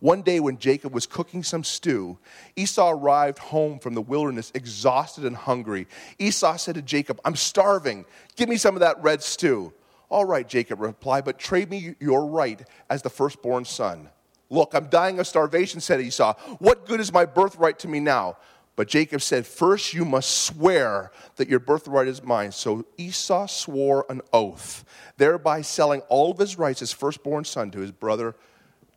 One 0.00 0.22
day, 0.22 0.40
when 0.40 0.58
Jacob 0.58 0.92
was 0.92 1.06
cooking 1.06 1.42
some 1.42 1.64
stew, 1.64 2.18
Esau 2.56 2.90
arrived 2.90 3.38
home 3.38 3.78
from 3.78 3.94
the 3.94 4.02
wilderness 4.02 4.50
exhausted 4.54 5.24
and 5.24 5.36
hungry. 5.36 5.86
Esau 6.18 6.56
said 6.56 6.74
to 6.74 6.82
Jacob, 6.82 7.20
I'm 7.24 7.36
starving. 7.36 8.04
Give 8.36 8.48
me 8.48 8.56
some 8.56 8.74
of 8.74 8.80
that 8.80 9.02
red 9.02 9.22
stew. 9.22 9.72
All 10.10 10.24
right, 10.24 10.46
Jacob 10.46 10.80
replied, 10.80 11.24
but 11.24 11.38
trade 11.38 11.70
me 11.70 11.94
your 12.00 12.26
right 12.26 12.60
as 12.90 13.02
the 13.02 13.10
firstborn 13.10 13.64
son. 13.64 14.10
Look, 14.52 14.74
I'm 14.74 14.88
dying 14.88 15.18
of 15.18 15.26
starvation, 15.26 15.80
said 15.80 16.02
Esau. 16.02 16.34
What 16.58 16.84
good 16.84 17.00
is 17.00 17.10
my 17.10 17.24
birthright 17.24 17.78
to 17.80 17.88
me 17.88 18.00
now? 18.00 18.36
But 18.76 18.86
Jacob 18.86 19.22
said, 19.22 19.46
First 19.46 19.94
you 19.94 20.04
must 20.04 20.42
swear 20.42 21.10
that 21.36 21.48
your 21.48 21.58
birthright 21.58 22.06
is 22.06 22.22
mine. 22.22 22.52
So 22.52 22.84
Esau 22.98 23.46
swore 23.46 24.04
an 24.10 24.20
oath, 24.30 24.84
thereby 25.16 25.62
selling 25.62 26.02
all 26.10 26.30
of 26.30 26.38
his 26.38 26.58
rights 26.58 26.82
as 26.82 26.92
firstborn 26.92 27.44
son 27.44 27.70
to 27.70 27.78
his 27.78 27.92
brother 27.92 28.36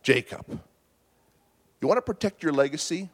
Jacob. 0.02 0.44
You 1.80 1.88
want 1.88 1.96
to 1.96 2.02
protect 2.02 2.42
your 2.42 2.52
legacy? 2.52 3.08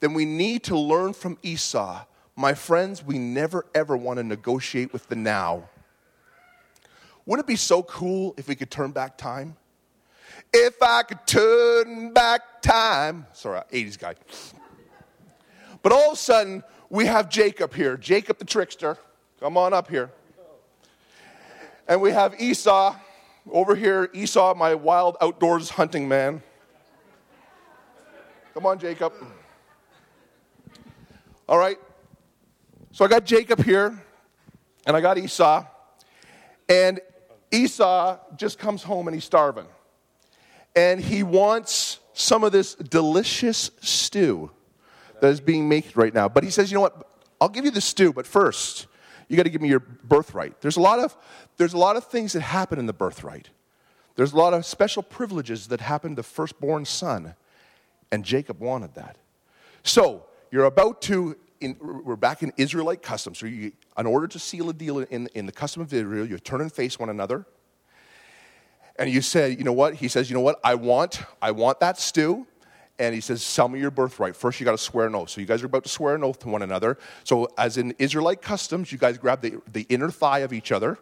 Then 0.00 0.14
we 0.14 0.24
need 0.24 0.64
to 0.64 0.76
learn 0.76 1.12
from 1.12 1.38
Esau. 1.44 2.06
My 2.34 2.54
friends, 2.54 3.04
we 3.04 3.18
never 3.18 3.66
ever 3.72 3.96
want 3.96 4.16
to 4.16 4.24
negotiate 4.24 4.92
with 4.92 5.08
the 5.08 5.16
now. 5.16 5.68
Wouldn't 7.24 7.44
it 7.44 7.48
be 7.48 7.54
so 7.54 7.84
cool 7.84 8.34
if 8.36 8.48
we 8.48 8.56
could 8.56 8.70
turn 8.72 8.90
back 8.90 9.16
time? 9.16 9.56
If 10.52 10.82
I 10.82 11.02
could 11.02 11.26
turn 11.26 12.12
back 12.12 12.62
time. 12.62 13.26
Sorry, 13.32 13.60
80s 13.72 13.98
guy. 13.98 14.14
But 15.82 15.92
all 15.92 16.08
of 16.08 16.14
a 16.14 16.16
sudden, 16.16 16.62
we 16.90 17.06
have 17.06 17.28
Jacob 17.28 17.74
here, 17.74 17.96
Jacob 17.96 18.38
the 18.38 18.44
trickster. 18.44 18.98
Come 19.40 19.56
on 19.56 19.72
up 19.72 19.88
here. 19.88 20.10
And 21.88 22.00
we 22.00 22.10
have 22.10 22.40
Esau 22.40 22.96
over 23.50 23.74
here, 23.74 24.10
Esau, 24.12 24.54
my 24.54 24.74
wild 24.74 25.16
outdoors 25.20 25.70
hunting 25.70 26.08
man. 26.08 26.42
Come 28.54 28.66
on, 28.66 28.78
Jacob. 28.78 29.12
All 31.48 31.58
right. 31.58 31.76
So 32.90 33.04
I 33.04 33.08
got 33.08 33.24
Jacob 33.24 33.62
here, 33.62 34.02
and 34.86 34.96
I 34.96 35.00
got 35.00 35.18
Esau. 35.18 35.64
And 36.68 37.00
Esau 37.52 38.18
just 38.36 38.58
comes 38.58 38.82
home 38.82 39.06
and 39.06 39.14
he's 39.14 39.24
starving. 39.24 39.66
And 40.76 41.00
he 41.00 41.22
wants 41.22 41.98
some 42.12 42.44
of 42.44 42.52
this 42.52 42.74
delicious 42.74 43.70
stew 43.80 44.50
that 45.20 45.28
is 45.28 45.40
being 45.40 45.68
made 45.68 45.96
right 45.96 46.12
now. 46.12 46.28
But 46.28 46.44
he 46.44 46.50
says, 46.50 46.70
you 46.70 46.74
know 46.76 46.82
what? 46.82 47.10
I'll 47.40 47.48
give 47.48 47.64
you 47.64 47.70
the 47.70 47.80
stew, 47.80 48.12
but 48.12 48.26
first, 48.26 48.86
you 49.28 49.36
got 49.36 49.44
to 49.44 49.50
give 49.50 49.60
me 49.60 49.68
your 49.68 49.80
birthright. 49.80 50.60
There's 50.60 50.76
a 50.76 50.80
lot 50.80 50.98
of 50.98 51.16
there's 51.56 51.72
a 51.72 51.78
lot 51.78 51.96
of 51.96 52.04
things 52.04 52.34
that 52.34 52.42
happen 52.42 52.78
in 52.78 52.86
the 52.86 52.92
birthright. 52.92 53.48
There's 54.14 54.32
a 54.32 54.36
lot 54.36 54.54
of 54.54 54.64
special 54.64 55.02
privileges 55.02 55.66
that 55.68 55.80
happen 55.80 56.12
to 56.12 56.16
the 56.16 56.22
firstborn 56.22 56.84
son, 56.84 57.34
and 58.12 58.24
Jacob 58.24 58.60
wanted 58.60 58.94
that. 58.94 59.16
So 59.82 60.26
you're 60.50 60.64
about 60.64 61.02
to. 61.02 61.36
In, 61.58 61.74
we're 61.80 62.16
back 62.16 62.42
in 62.42 62.52
Israelite 62.58 63.00
customs. 63.00 63.38
So 63.38 63.46
you, 63.46 63.72
in 63.96 64.04
order 64.04 64.26
to 64.26 64.38
seal 64.38 64.68
a 64.68 64.74
deal 64.74 64.98
in, 64.98 65.26
in 65.34 65.46
the 65.46 65.52
custom 65.52 65.80
of 65.80 65.90
Israel, 65.90 66.26
you 66.26 66.38
turn 66.38 66.60
and 66.60 66.70
face 66.70 66.98
one 66.98 67.08
another. 67.08 67.46
And 68.98 69.10
you 69.10 69.20
say, 69.20 69.50
you 69.50 69.64
know 69.64 69.72
what? 69.72 69.94
He 69.94 70.08
says, 70.08 70.30
you 70.30 70.34
know 70.34 70.40
what? 70.40 70.58
I 70.64 70.74
want, 70.74 71.22
I 71.42 71.50
want 71.50 71.80
that 71.80 71.98
stew. 71.98 72.46
And 72.98 73.14
he 73.14 73.20
says, 73.20 73.42
sell 73.42 73.68
me 73.68 73.78
your 73.78 73.90
birthright. 73.90 74.34
First, 74.34 74.58
you 74.58 74.64
got 74.64 74.72
to 74.72 74.78
swear 74.78 75.06
an 75.06 75.14
oath. 75.14 75.28
So 75.28 75.40
you 75.40 75.46
guys 75.46 75.62
are 75.62 75.66
about 75.66 75.84
to 75.84 75.90
swear 75.90 76.14
an 76.14 76.24
oath 76.24 76.38
to 76.40 76.48
one 76.48 76.62
another. 76.62 76.96
So 77.24 77.48
as 77.58 77.76
in 77.76 77.94
Israelite 77.98 78.40
customs, 78.40 78.90
you 78.90 78.96
guys 78.96 79.18
grab 79.18 79.42
the, 79.42 79.60
the 79.70 79.82
inner 79.90 80.10
thigh 80.10 80.38
of 80.38 80.52
each 80.52 80.72
other. 80.72 80.98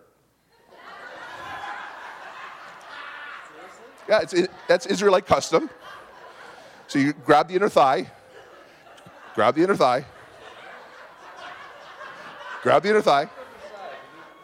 Yeah, 4.08 4.20
it's, 4.20 4.34
it, 4.34 4.50
that's 4.68 4.86
Israelite 4.86 5.24
custom. 5.24 5.70
So 6.88 6.98
you 6.98 7.12
grab 7.12 7.48
the 7.48 7.54
inner 7.54 7.70
thigh, 7.70 8.10
grab 9.34 9.54
the 9.54 9.62
inner 9.62 9.76
thigh, 9.76 10.04
Grab 12.64 12.82
the 12.82 12.88
inner 12.88 13.02
thigh. 13.02 13.28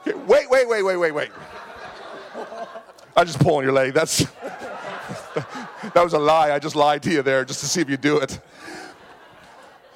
Okay, 0.02 0.12
wait, 0.12 0.50
wait, 0.50 0.68
wait, 0.68 0.82
wait, 0.82 0.96
wait, 0.98 1.10
wait. 1.10 1.30
I'm 3.16 3.26
just 3.26 3.40
pulling 3.40 3.64
your 3.64 3.72
leg. 3.72 3.94
That's 3.94 4.18
that 5.34 6.02
was 6.02 6.12
a 6.12 6.18
lie. 6.18 6.52
I 6.52 6.58
just 6.58 6.76
lied 6.76 7.02
to 7.04 7.10
you 7.10 7.22
there 7.22 7.44
just 7.44 7.60
to 7.60 7.66
see 7.66 7.80
if 7.80 7.90
you 7.90 7.96
do 7.96 8.18
it. 8.18 8.40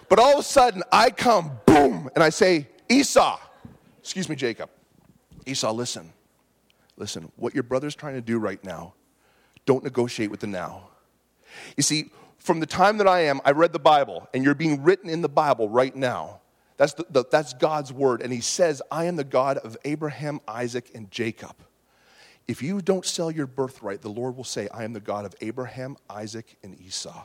But 0.09 0.18
all 0.18 0.35
of 0.35 0.38
a 0.40 0.42
sudden, 0.42 0.83
I 0.92 1.11
come, 1.11 1.59
boom, 1.66 2.11
and 2.14 2.23
I 2.23 2.28
say, 2.28 2.68
Esau, 2.88 3.38
excuse 4.00 4.28
me, 4.28 4.37
Jacob. 4.37 4.71
Esau, 5.47 5.73
listen, 5.73 6.12
listen, 6.97 7.30
what 7.37 7.54
your 7.54 7.62
brother's 7.62 7.94
trying 7.94 8.14
to 8.14 8.21
do 8.21 8.38
right 8.38 8.62
now, 8.62 8.94
don't 9.66 9.83
negotiate 9.83 10.30
with 10.30 10.40
the 10.40 10.47
now. 10.47 10.88
You 11.76 11.83
see, 11.83 12.11
from 12.38 12.61
the 12.61 12.66
time 12.66 12.99
that 12.99 13.09
I 13.09 13.21
am, 13.21 13.40
I 13.44 13.52
read 13.52 13.73
the 13.73 13.78
Bible, 13.78 14.28
and 14.35 14.44
you're 14.44 14.54
being 14.54 14.83
written 14.83 15.09
in 15.09 15.23
the 15.23 15.28
Bible 15.28 15.68
right 15.68 15.94
now. 15.94 16.40
That's, 16.76 16.94
the, 16.94 17.06
the, 17.09 17.25
that's 17.30 17.54
God's 17.54 17.92
word. 17.92 18.21
And 18.21 18.33
he 18.33 18.40
says, 18.40 18.83
I 18.90 19.04
am 19.04 19.16
the 19.16 19.25
God 19.25 19.59
of 19.59 19.76
Abraham, 19.85 20.40
Isaac, 20.47 20.90
and 20.94 21.11
Jacob. 21.11 21.54
If 22.46 22.62
you 22.62 22.80
don't 22.80 23.06
sell 23.06 23.30
your 23.30 23.46
birthright, 23.46 24.02
the 24.02 24.10
Lord 24.10 24.36
will 24.36 24.44
say, 24.44 24.68
I 24.72 24.84
am 24.84 24.92
the 24.92 25.00
God 25.00 25.24
of 25.24 25.34
Abraham, 25.40 25.96
Isaac, 26.10 26.56
and 26.62 26.78
Esau. 26.80 27.24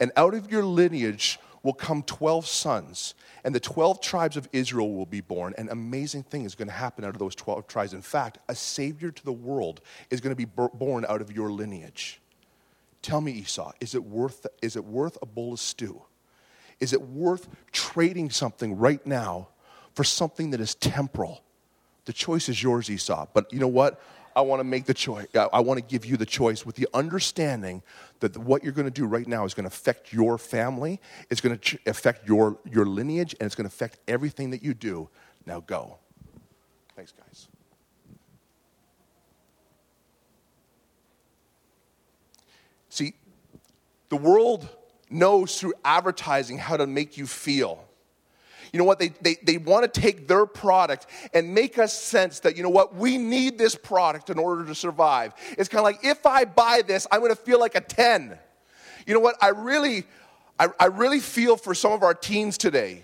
And 0.00 0.10
out 0.16 0.34
of 0.34 0.50
your 0.50 0.64
lineage 0.64 1.38
will 1.62 1.72
come 1.72 2.02
12 2.02 2.46
sons, 2.46 3.14
and 3.42 3.54
the 3.54 3.60
12 3.60 4.00
tribes 4.00 4.36
of 4.36 4.48
Israel 4.52 4.92
will 4.92 5.06
be 5.06 5.20
born. 5.20 5.54
An 5.56 5.68
amazing 5.70 6.24
thing 6.24 6.44
is 6.44 6.54
going 6.54 6.68
to 6.68 6.74
happen 6.74 7.04
out 7.04 7.10
of 7.10 7.18
those 7.18 7.34
12 7.34 7.66
tribes. 7.66 7.94
In 7.94 8.02
fact, 8.02 8.38
a 8.48 8.54
savior 8.54 9.10
to 9.10 9.24
the 9.24 9.32
world 9.32 9.80
is 10.10 10.20
going 10.20 10.34
to 10.34 10.36
be 10.36 10.44
born 10.44 11.06
out 11.08 11.20
of 11.20 11.32
your 11.32 11.50
lineage. 11.50 12.20
Tell 13.02 13.20
me, 13.20 13.32
Esau, 13.32 13.72
is 13.80 13.94
it 13.94 14.04
worth, 14.04 14.46
is 14.62 14.76
it 14.76 14.84
worth 14.84 15.16
a 15.22 15.26
bowl 15.26 15.54
of 15.54 15.60
stew? 15.60 16.02
Is 16.80 16.92
it 16.92 17.00
worth 17.00 17.48
trading 17.72 18.30
something 18.30 18.76
right 18.76 19.04
now 19.06 19.48
for 19.94 20.04
something 20.04 20.50
that 20.50 20.60
is 20.60 20.74
temporal? 20.74 21.42
The 22.04 22.12
choice 22.12 22.48
is 22.48 22.62
yours, 22.62 22.90
Esau. 22.90 23.26
But 23.32 23.52
you 23.52 23.58
know 23.58 23.68
what? 23.68 24.02
I 24.36 24.40
want 24.40 24.60
to 24.60 24.64
make 24.64 24.86
the 24.86 24.94
choice. 24.94 25.26
I 25.34 25.60
want 25.60 25.78
to 25.78 25.84
give 25.84 26.04
you 26.04 26.16
the 26.16 26.26
choice 26.26 26.66
with 26.66 26.76
the 26.76 26.88
understanding 26.92 27.82
that 28.20 28.36
what 28.36 28.64
you're 28.64 28.72
going 28.72 28.86
to 28.86 28.90
do 28.90 29.06
right 29.06 29.26
now 29.26 29.44
is 29.44 29.54
going 29.54 29.64
to 29.64 29.74
affect 29.74 30.12
your 30.12 30.38
family, 30.38 31.00
it's 31.30 31.40
going 31.40 31.58
to 31.58 31.78
affect 31.86 32.26
your, 32.26 32.58
your 32.70 32.84
lineage, 32.84 33.34
and 33.38 33.46
it's 33.46 33.54
going 33.54 33.68
to 33.68 33.74
affect 33.74 33.98
everything 34.08 34.50
that 34.50 34.62
you 34.62 34.74
do. 34.74 35.08
Now 35.46 35.60
go. 35.60 35.98
Thanks, 36.96 37.12
guys. 37.12 37.48
See, 42.88 43.14
the 44.08 44.16
world 44.16 44.68
knows 45.10 45.58
through 45.60 45.74
advertising 45.84 46.58
how 46.58 46.76
to 46.76 46.86
make 46.86 47.16
you 47.16 47.26
feel. 47.26 47.84
You 48.74 48.78
know 48.78 48.84
what? 48.84 48.98
They, 48.98 49.10
they, 49.20 49.36
they 49.40 49.56
want 49.56 49.84
to 49.84 50.00
take 50.00 50.26
their 50.26 50.46
product 50.46 51.06
and 51.32 51.54
make 51.54 51.78
us 51.78 51.96
sense 51.96 52.40
that, 52.40 52.56
you 52.56 52.64
know 52.64 52.70
what? 52.70 52.96
We 52.96 53.18
need 53.18 53.56
this 53.56 53.76
product 53.76 54.30
in 54.30 54.38
order 54.38 54.66
to 54.66 54.74
survive. 54.74 55.32
It's 55.56 55.68
kind 55.68 55.78
of 55.78 55.84
like 55.84 56.04
if 56.04 56.26
I 56.26 56.44
buy 56.44 56.82
this, 56.84 57.06
I'm 57.12 57.20
going 57.20 57.30
to 57.30 57.40
feel 57.40 57.60
like 57.60 57.76
a 57.76 57.80
10. 57.80 58.36
You 59.06 59.14
know 59.14 59.20
what? 59.20 59.36
I 59.40 59.50
really, 59.50 60.02
I, 60.58 60.70
I 60.80 60.86
really 60.86 61.20
feel 61.20 61.56
for 61.56 61.72
some 61.72 61.92
of 61.92 62.02
our 62.02 62.14
teens 62.14 62.58
today. 62.58 63.02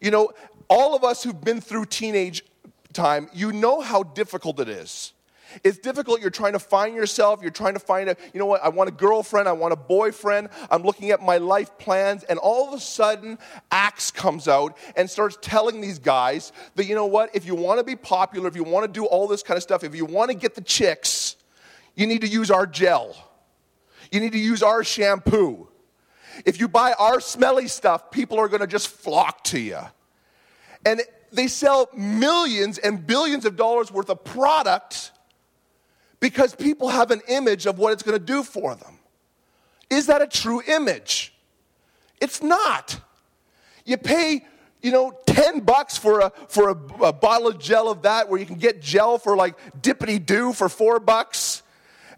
You 0.00 0.12
know, 0.12 0.30
all 0.68 0.94
of 0.94 1.02
us 1.02 1.24
who've 1.24 1.44
been 1.44 1.60
through 1.60 1.86
teenage 1.86 2.44
time, 2.92 3.28
you 3.32 3.50
know 3.50 3.80
how 3.80 4.04
difficult 4.04 4.60
it 4.60 4.68
is. 4.68 5.12
It's 5.62 5.78
difficult. 5.78 6.20
You're 6.20 6.30
trying 6.30 6.54
to 6.54 6.58
find 6.58 6.94
yourself. 6.96 7.40
You're 7.42 7.50
trying 7.50 7.74
to 7.74 7.80
find 7.80 8.08
a, 8.08 8.16
you 8.32 8.40
know 8.40 8.46
what, 8.46 8.62
I 8.62 8.68
want 8.68 8.88
a 8.88 8.92
girlfriend. 8.92 9.48
I 9.48 9.52
want 9.52 9.72
a 9.72 9.76
boyfriend. 9.76 10.48
I'm 10.70 10.82
looking 10.82 11.10
at 11.10 11.22
my 11.22 11.38
life 11.38 11.78
plans. 11.78 12.24
And 12.24 12.38
all 12.38 12.68
of 12.68 12.74
a 12.74 12.80
sudden, 12.80 13.38
Axe 13.70 14.10
comes 14.10 14.48
out 14.48 14.76
and 14.96 15.08
starts 15.08 15.38
telling 15.40 15.80
these 15.80 15.98
guys 15.98 16.52
that, 16.74 16.86
you 16.86 16.94
know 16.94 17.06
what, 17.06 17.34
if 17.34 17.46
you 17.46 17.54
want 17.54 17.78
to 17.78 17.84
be 17.84 17.96
popular, 17.96 18.48
if 18.48 18.56
you 18.56 18.64
want 18.64 18.84
to 18.86 18.92
do 18.92 19.06
all 19.06 19.28
this 19.28 19.42
kind 19.42 19.56
of 19.56 19.62
stuff, 19.62 19.84
if 19.84 19.94
you 19.94 20.04
want 20.04 20.30
to 20.30 20.36
get 20.36 20.54
the 20.54 20.62
chicks, 20.62 21.36
you 21.94 22.06
need 22.06 22.22
to 22.22 22.28
use 22.28 22.50
our 22.50 22.66
gel. 22.66 23.14
You 24.10 24.20
need 24.20 24.32
to 24.32 24.38
use 24.38 24.62
our 24.62 24.82
shampoo. 24.82 25.68
If 26.44 26.58
you 26.58 26.68
buy 26.68 26.94
our 26.98 27.20
smelly 27.20 27.68
stuff, 27.68 28.10
people 28.10 28.38
are 28.38 28.48
going 28.48 28.60
to 28.60 28.66
just 28.66 28.88
flock 28.88 29.44
to 29.44 29.58
you. 29.58 29.78
And 30.84 31.00
they 31.32 31.48
sell 31.48 31.88
millions 31.96 32.78
and 32.78 33.06
billions 33.06 33.44
of 33.44 33.56
dollars 33.56 33.90
worth 33.90 34.10
of 34.10 34.24
product 34.24 35.12
because 36.24 36.54
people 36.54 36.88
have 36.88 37.10
an 37.10 37.20
image 37.28 37.66
of 37.66 37.78
what 37.78 37.92
it's 37.92 38.02
going 38.02 38.18
to 38.18 38.24
do 38.24 38.42
for 38.42 38.74
them. 38.74 38.98
Is 39.90 40.06
that 40.06 40.22
a 40.22 40.26
true 40.26 40.62
image? 40.66 41.34
It's 42.18 42.42
not. 42.42 42.98
You 43.84 43.98
pay, 43.98 44.46
you 44.80 44.90
know, 44.90 45.12
10 45.26 45.60
bucks 45.60 45.98
for 45.98 46.20
a, 46.20 46.32
for 46.48 46.70
a, 46.70 47.04
a 47.04 47.12
bottle 47.12 47.46
of 47.46 47.58
gel 47.58 47.90
of 47.90 48.00
that 48.04 48.30
where 48.30 48.40
you 48.40 48.46
can 48.46 48.56
get 48.56 48.80
gel 48.80 49.18
for 49.18 49.36
like 49.36 49.54
dippity 49.82 50.24
doo 50.24 50.54
for 50.54 50.70
four 50.70 50.98
bucks. 50.98 51.62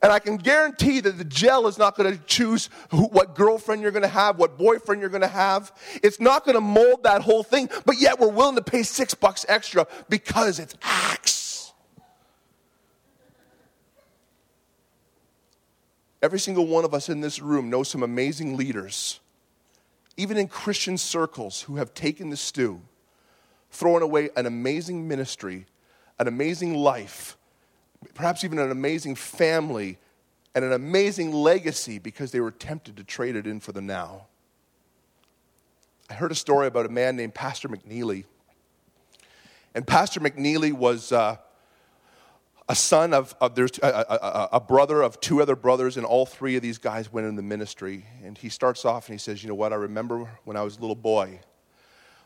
And 0.01 0.13
I 0.13 0.21
can 0.21 0.37
guarantee 0.37 1.01
that 1.01 1.19
the 1.19 1.25
gel 1.25 1.67
is 1.67 1.77
not 1.77 1.97
going 1.97 2.17
to 2.17 2.25
choose 2.27 2.71
who, 2.91 3.07
what 3.09 3.35
girlfriend 3.35 3.83
you're 3.83 3.91
going 3.91 4.03
to 4.03 4.09
have, 4.09 4.39
what 4.39 4.57
boyfriend 4.57 5.01
you're 5.01 5.11
going 5.11 5.23
to 5.23 5.27
have. 5.27 5.73
It's 6.01 6.21
not 6.21 6.45
going 6.45 6.55
to 6.55 6.61
mold 6.61 7.03
that 7.03 7.23
whole 7.23 7.43
thing, 7.43 7.69
but 7.85 8.01
yet 8.01 8.21
we're 8.21 8.31
willing 8.31 8.55
to 8.55 8.63
pay 8.63 8.85
six 8.85 9.15
bucks 9.15 9.45
extra 9.49 9.85
because 10.09 10.61
it's 10.61 10.77
Axe. 10.81 11.36
Every 16.27 16.41
single 16.41 16.67
one 16.67 16.85
of 16.85 16.93
us 16.93 17.09
in 17.09 17.21
this 17.21 17.41
room 17.41 17.71
knows 17.71 17.89
some 17.89 18.03
amazing 18.03 18.57
leaders, 18.57 19.21
even 20.17 20.37
in 20.37 20.49
Christian 20.49 20.99
circles, 20.99 21.63
who 21.63 21.77
have 21.77 21.95
taken 21.95 22.31
the 22.31 22.37
stew, 22.37 22.81
thrown 23.71 24.03
away 24.03 24.31
an 24.35 24.45
amazing 24.45 25.07
ministry, 25.07 25.67
an 26.19 26.27
amazing 26.27 26.75
life, 26.75 27.37
perhaps 28.15 28.43
even 28.43 28.59
an 28.59 28.73
amazing 28.73 29.15
family, 29.15 29.99
and 30.53 30.65
an 30.65 30.73
amazing 30.73 31.31
legacy 31.31 32.01
because 32.01 32.33
they 32.33 32.41
were 32.41 32.51
tempted 32.51 32.97
to 32.97 33.05
trade 33.05 33.37
it 33.37 33.47
in 33.47 33.61
for 33.61 33.71
the 33.71 33.81
now. 33.81 34.27
I 36.11 36.15
heard 36.15 36.33
a 36.33 36.35
story 36.35 36.67
about 36.67 36.87
a 36.87 36.89
man 36.89 37.15
named 37.15 37.35
Pastor 37.35 37.69
McNeely. 37.69 38.25
And 39.77 39.87
Pastor 39.87 40.19
McNeely 40.19 40.73
was. 40.73 41.13
Uh, 41.13 41.37
a 42.69 42.75
son 42.75 43.15
of, 43.15 43.35
of 43.41 43.55
there's 43.55 43.79
a, 43.83 43.87
a, 43.87 44.49
a, 44.55 44.61
brother 44.61 45.03
of 45.03 45.21
two 45.21 45.41
other 45.41 45.55
brothers, 45.55 45.97
and 45.97 46.05
all 46.05 46.27
three 46.27 46.57
of 46.57 46.63
these 46.63 46.79
guys 46.79 47.13
went 47.13 47.27
in 47.27 47.37
the 47.37 47.43
ministry. 47.43 48.05
And 48.25 48.37
he 48.37 48.49
starts 48.49 48.85
off 48.85 49.09
and 49.09 49.15
he 49.15 49.19
says, 49.19 49.43
You 49.43 49.49
know 49.49 49.55
what? 49.55 49.73
I 49.73 49.77
remember 49.77 50.29
when 50.45 50.57
I 50.57 50.63
was 50.63 50.77
a 50.77 50.81
little 50.81 50.97
boy, 50.97 51.41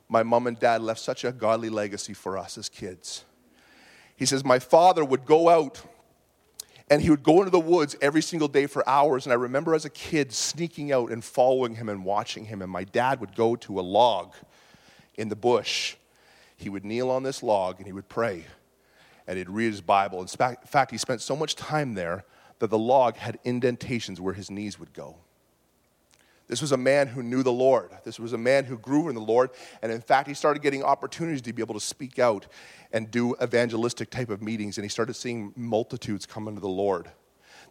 my 0.09 0.23
mom 0.23 0.47
and 0.47 0.59
dad 0.59 0.81
left 0.81 1.01
such 1.01 1.25
a 1.25 1.33
godly 1.33 1.69
legacy 1.69 2.15
for 2.15 2.39
us 2.39 2.57
as 2.57 2.69
kids. 2.69 3.25
He 4.17 4.25
says, 4.25 4.43
My 4.43 4.59
father 4.59 5.05
would 5.05 5.27
go 5.27 5.51
out 5.51 5.83
and 6.89 7.03
he 7.03 7.11
would 7.11 7.23
go 7.23 7.41
into 7.41 7.51
the 7.51 7.61
woods 7.61 7.95
every 8.01 8.23
single 8.23 8.49
day 8.49 8.67
for 8.67 8.89
hours. 8.89 9.27
And 9.27 9.33
I 9.35 9.37
remember 9.37 9.75
as 9.75 9.85
a 9.85 9.91
kid 9.91 10.33
sneaking 10.33 10.91
out 10.91 11.11
and 11.11 11.23
following 11.23 11.75
him 11.75 11.89
and 11.91 12.03
watching 12.05 12.47
him. 12.47 12.63
And 12.63 12.73
my 12.73 12.85
dad 12.85 13.21
would 13.21 13.37
go 13.37 13.57
to 13.57 13.79
a 13.79 13.83
log 13.83 14.35
in 15.17 15.29
the 15.29 15.37
bush. 15.37 15.97
He 16.57 16.71
would 16.71 16.85
kneel 16.85 17.11
on 17.11 17.23
this 17.23 17.43
log 17.43 17.77
and 17.77 17.87
he 17.87 17.93
would 17.93 18.09
pray 18.09 18.47
and 19.31 19.39
he'd 19.39 19.49
read 19.49 19.71
his 19.71 19.81
Bible. 19.81 20.21
In 20.21 20.27
fact, 20.27 20.91
he 20.91 20.99
spent 20.99 21.21
so 21.23 21.37
much 21.37 21.55
time 21.55 21.95
there 21.95 22.25
that 22.59 22.69
the 22.69 22.77
log 22.77 23.17
had 23.17 23.39
indentations 23.45 24.21
where 24.21 24.35
his 24.35 24.51
knees 24.51 24.77
would 24.81 24.93
go. 24.93 25.19
This 26.49 26.61
was 26.61 26.73
a 26.73 26.77
man 26.77 27.07
who 27.07 27.23
knew 27.23 27.45
the 27.45 27.53
Lord. 27.53 27.91
This 28.03 28.19
was 28.19 28.33
a 28.33 28.39
man 28.39 28.65
who 28.65 28.77
grew 28.77 29.09
in 29.09 29.15
the 29.15 29.21
Lord. 29.21 29.51
And 29.83 29.93
in 29.93 30.01
fact, 30.01 30.27
he 30.27 30.35
started 30.35 30.65
getting 30.65 30.83
opportunities 30.83 31.43
to 31.43 31.53
be 31.53 31.63
able 31.63 31.75
to 31.75 31.81
speak 31.81 32.19
out 32.19 32.49
and 32.93 33.09
do 33.09 33.37
evangelistic 33.41 34.11
type 34.11 34.31
of 34.31 34.43
meetings. 34.43 34.79
And 34.79 34.85
he 34.85 34.89
started 34.89 35.15
seeing 35.15 35.53
multitudes 35.55 36.27
come 36.27 36.49
into 36.49 36.61
the 36.61 36.67
Lord. 36.69 37.09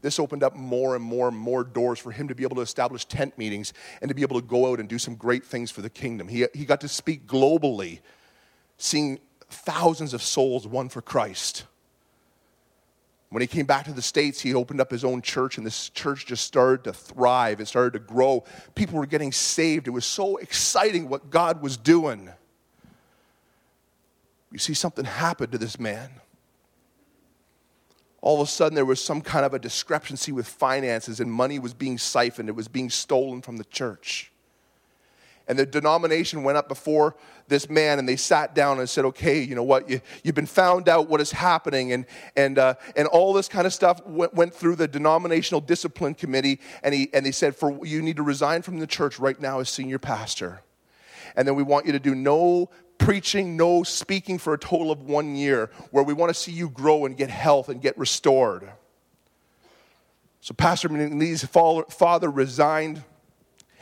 This 0.01 0.17
opened 0.17 0.43
up 0.43 0.55
more 0.55 0.95
and 0.95 1.03
more 1.03 1.27
and 1.27 1.35
more 1.35 1.65
doors 1.65 1.99
for 1.99 2.13
him 2.13 2.29
to 2.29 2.35
be 2.35 2.43
able 2.43 2.55
to 2.55 2.61
establish 2.61 3.03
tent 3.03 3.37
meetings 3.37 3.73
and 4.01 4.07
to 4.07 4.15
be 4.15 4.21
able 4.21 4.39
to 4.39 4.47
go 4.47 4.71
out 4.71 4.79
and 4.79 4.87
do 4.87 4.97
some 4.97 5.15
great 5.15 5.43
things 5.43 5.71
for 5.71 5.81
the 5.81 5.89
kingdom. 5.89 6.29
He, 6.29 6.45
he 6.53 6.63
got 6.63 6.79
to 6.79 6.87
speak 6.87 7.27
globally, 7.27 7.99
seeing 8.77 9.19
thousands 9.49 10.13
of 10.13 10.21
souls 10.21 10.67
won 10.67 10.89
for 10.89 11.01
Christ. 11.01 11.65
When 13.29 13.41
he 13.41 13.47
came 13.47 13.67
back 13.67 13.85
to 13.85 13.93
the 13.93 14.01
States, 14.01 14.41
he 14.41 14.55
opened 14.55 14.81
up 14.81 14.89
his 14.89 15.03
own 15.03 15.21
church, 15.21 15.57
and 15.57 15.65
this 15.65 15.89
church 15.89 16.25
just 16.25 16.45
started 16.45 16.83
to 16.85 16.93
thrive. 16.93 17.61
It 17.61 17.67
started 17.67 17.93
to 17.93 17.99
grow. 17.99 18.43
People 18.73 18.97
were 18.97 19.05
getting 19.05 19.31
saved. 19.31 19.87
It 19.87 19.91
was 19.91 20.05
so 20.05 20.37
exciting 20.37 21.09
what 21.09 21.29
God 21.29 21.61
was 21.61 21.77
doing. 21.77 22.29
You 24.51 24.57
see, 24.57 24.73
something 24.73 25.05
happened 25.05 25.51
to 25.51 25.59
this 25.59 25.79
man. 25.79 26.09
All 28.21 28.41
of 28.41 28.47
a 28.47 28.51
sudden, 28.51 28.73
there 28.73 28.83
was 28.83 28.99
some 28.99 29.21
kind 29.21 29.45
of 29.45 29.53
a 29.53 29.59
discrepancy 29.59 30.31
with 30.31 30.47
finances, 30.47 31.19
and 31.19 31.31
money 31.31 31.59
was 31.59 31.75
being 31.75 31.99
siphoned, 31.99 32.49
it 32.49 32.55
was 32.55 32.67
being 32.67 32.89
stolen 32.89 33.41
from 33.43 33.57
the 33.57 33.63
church. 33.65 34.31
And 35.49 35.57
the 35.57 35.65
denomination 35.65 36.43
went 36.43 36.59
up 36.59 36.67
before 36.67 37.15
this 37.47 37.71
man 37.71 37.97
and 37.97 38.07
they 38.07 38.15
sat 38.15 38.53
down 38.53 38.77
and 38.79 38.87
said, 38.87 39.03
okay, 39.05 39.41
you 39.41 39.55
know 39.55 39.63
what, 39.63 39.89
you, 39.89 39.99
you've 40.23 40.35
been 40.35 40.45
found 40.45 40.87
out 40.87 41.09
what 41.09 41.19
is 41.19 41.31
happening. 41.31 41.91
And, 41.91 42.05
and, 42.35 42.59
uh, 42.59 42.75
and 42.95 43.07
all 43.07 43.33
this 43.33 43.49
kind 43.49 43.65
of 43.65 43.73
stuff 43.73 44.05
went, 44.05 44.35
went 44.35 44.53
through 44.53 44.75
the 44.75 44.87
denominational 44.87 45.59
discipline 45.59 46.13
committee. 46.13 46.59
And, 46.83 46.93
he, 46.93 47.09
and 47.15 47.25
they 47.25 47.31
said, 47.31 47.55
for, 47.55 47.83
you 47.83 48.03
need 48.03 48.17
to 48.17 48.23
resign 48.23 48.61
from 48.61 48.77
the 48.77 48.85
church 48.85 49.17
right 49.17 49.41
now 49.41 49.59
as 49.59 49.69
senior 49.69 49.97
pastor. 49.97 50.61
And 51.35 51.47
then 51.47 51.55
we 51.55 51.63
want 51.63 51.87
you 51.87 51.93
to 51.93 51.99
do 51.99 52.13
no 52.13 52.69
preaching, 52.99 53.57
no 53.57 53.81
speaking 53.81 54.37
for 54.37 54.53
a 54.53 54.57
total 54.59 54.91
of 54.91 55.01
one 55.01 55.35
year, 55.35 55.71
where 55.89 56.03
we 56.03 56.13
want 56.13 56.29
to 56.29 56.33
see 56.35 56.51
you 56.51 56.69
grow 56.69 57.05
and 57.05 57.17
get 57.17 57.31
health 57.31 57.69
and 57.69 57.81
get 57.81 57.97
restored. 57.97 58.69
So 60.41 60.53
Pastor 60.53 60.89
McNeely's 60.89 61.43
father 61.43 62.29
resigned 62.29 63.03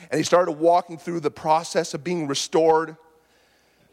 and 0.10 0.17
he 0.17 0.24
started 0.24 0.54
walking 0.54 0.98
through 0.98 1.20
the 1.20 1.32
process 1.32 1.93
of 1.93 2.04
being 2.04 2.28
restored. 2.28 2.96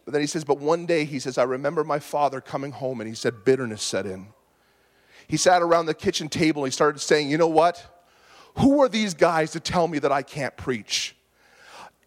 But 0.04 0.12
then 0.12 0.20
he 0.20 0.26
says, 0.26 0.44
But 0.44 0.58
one 0.58 0.86
day, 0.86 1.04
he 1.04 1.18
says, 1.18 1.38
I 1.38 1.44
remember 1.44 1.84
my 1.84 1.98
father 1.98 2.40
coming 2.40 2.72
home 2.72 3.00
and 3.00 3.08
he 3.08 3.14
said, 3.14 3.44
bitterness 3.44 3.82
set 3.82 4.06
in. 4.06 4.28
He 5.26 5.36
sat 5.36 5.62
around 5.62 5.86
the 5.86 5.94
kitchen 5.94 6.28
table 6.28 6.64
and 6.64 6.72
he 6.72 6.74
started 6.74 7.00
saying, 7.00 7.30
You 7.30 7.38
know 7.38 7.48
what? 7.48 7.84
Who 8.58 8.82
are 8.82 8.88
these 8.88 9.14
guys 9.14 9.52
to 9.52 9.60
tell 9.60 9.88
me 9.88 9.98
that 9.98 10.12
I 10.12 10.22
can't 10.22 10.56
preach? 10.56 11.16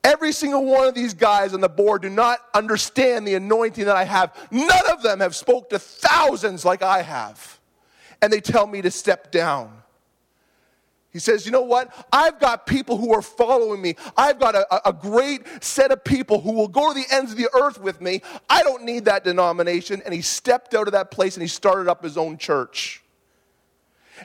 Every 0.04 0.32
single 0.32 0.64
one 0.64 0.88
of 0.88 0.96
these 0.96 1.14
guys 1.14 1.54
on 1.54 1.60
the 1.60 1.68
board 1.68 2.04
do 2.04 2.10
not 2.10 2.40
understand 2.54 3.28
the 3.28 3.36
anointing 3.36 3.86
that 3.86 3.98
I 3.98 4.06
have. 4.06 4.34
None 4.52 4.90
of 4.90 5.04
them 5.04 5.20
have 5.20 5.36
spoke 5.36 5.70
to 5.72 5.80
thousands 5.80 6.64
like 6.64 6.82
I 6.82 7.02
have. 7.02 7.60
And 8.22 8.32
they 8.32 8.40
tell 8.40 8.66
me 8.66 8.82
to 8.84 8.92
step 8.92 9.32
down. 9.32 9.84
He 11.18 11.22
says, 11.22 11.48
You 11.48 11.52
know 11.52 11.64
what? 11.64 11.92
I've 12.14 12.40
got 12.40 12.68
people 12.68 12.96
who 12.96 13.12
are 13.12 13.24
following 13.24 13.82
me. 13.82 13.96
I've 14.16 14.40
got 14.40 14.54
a, 14.54 14.88
a, 14.88 14.94
great 14.94 15.48
set 15.64 15.92
of 15.92 16.04
people 16.04 16.40
who 16.40 16.52
will 16.52 16.68
go 16.68 16.94
to 16.94 16.94
the 16.94 17.08
ends 17.12 17.32
of 17.32 17.40
the 17.40 17.50
earth 17.60 17.82
with 17.82 18.00
me. 18.02 18.22
I 18.48 18.62
don't 18.62 18.84
need 18.84 19.06
that 19.06 19.24
denomination. 19.24 20.04
And 20.06 20.14
he 20.14 20.22
stepped 20.22 20.76
out 20.76 20.88
of 20.88 20.94
that 20.94 21.10
place 21.10 21.36
and 21.36 21.42
he 21.42 21.48
started 21.48 21.90
up 21.90 22.04
his 22.04 22.18
own 22.18 22.38
church. 22.38 23.02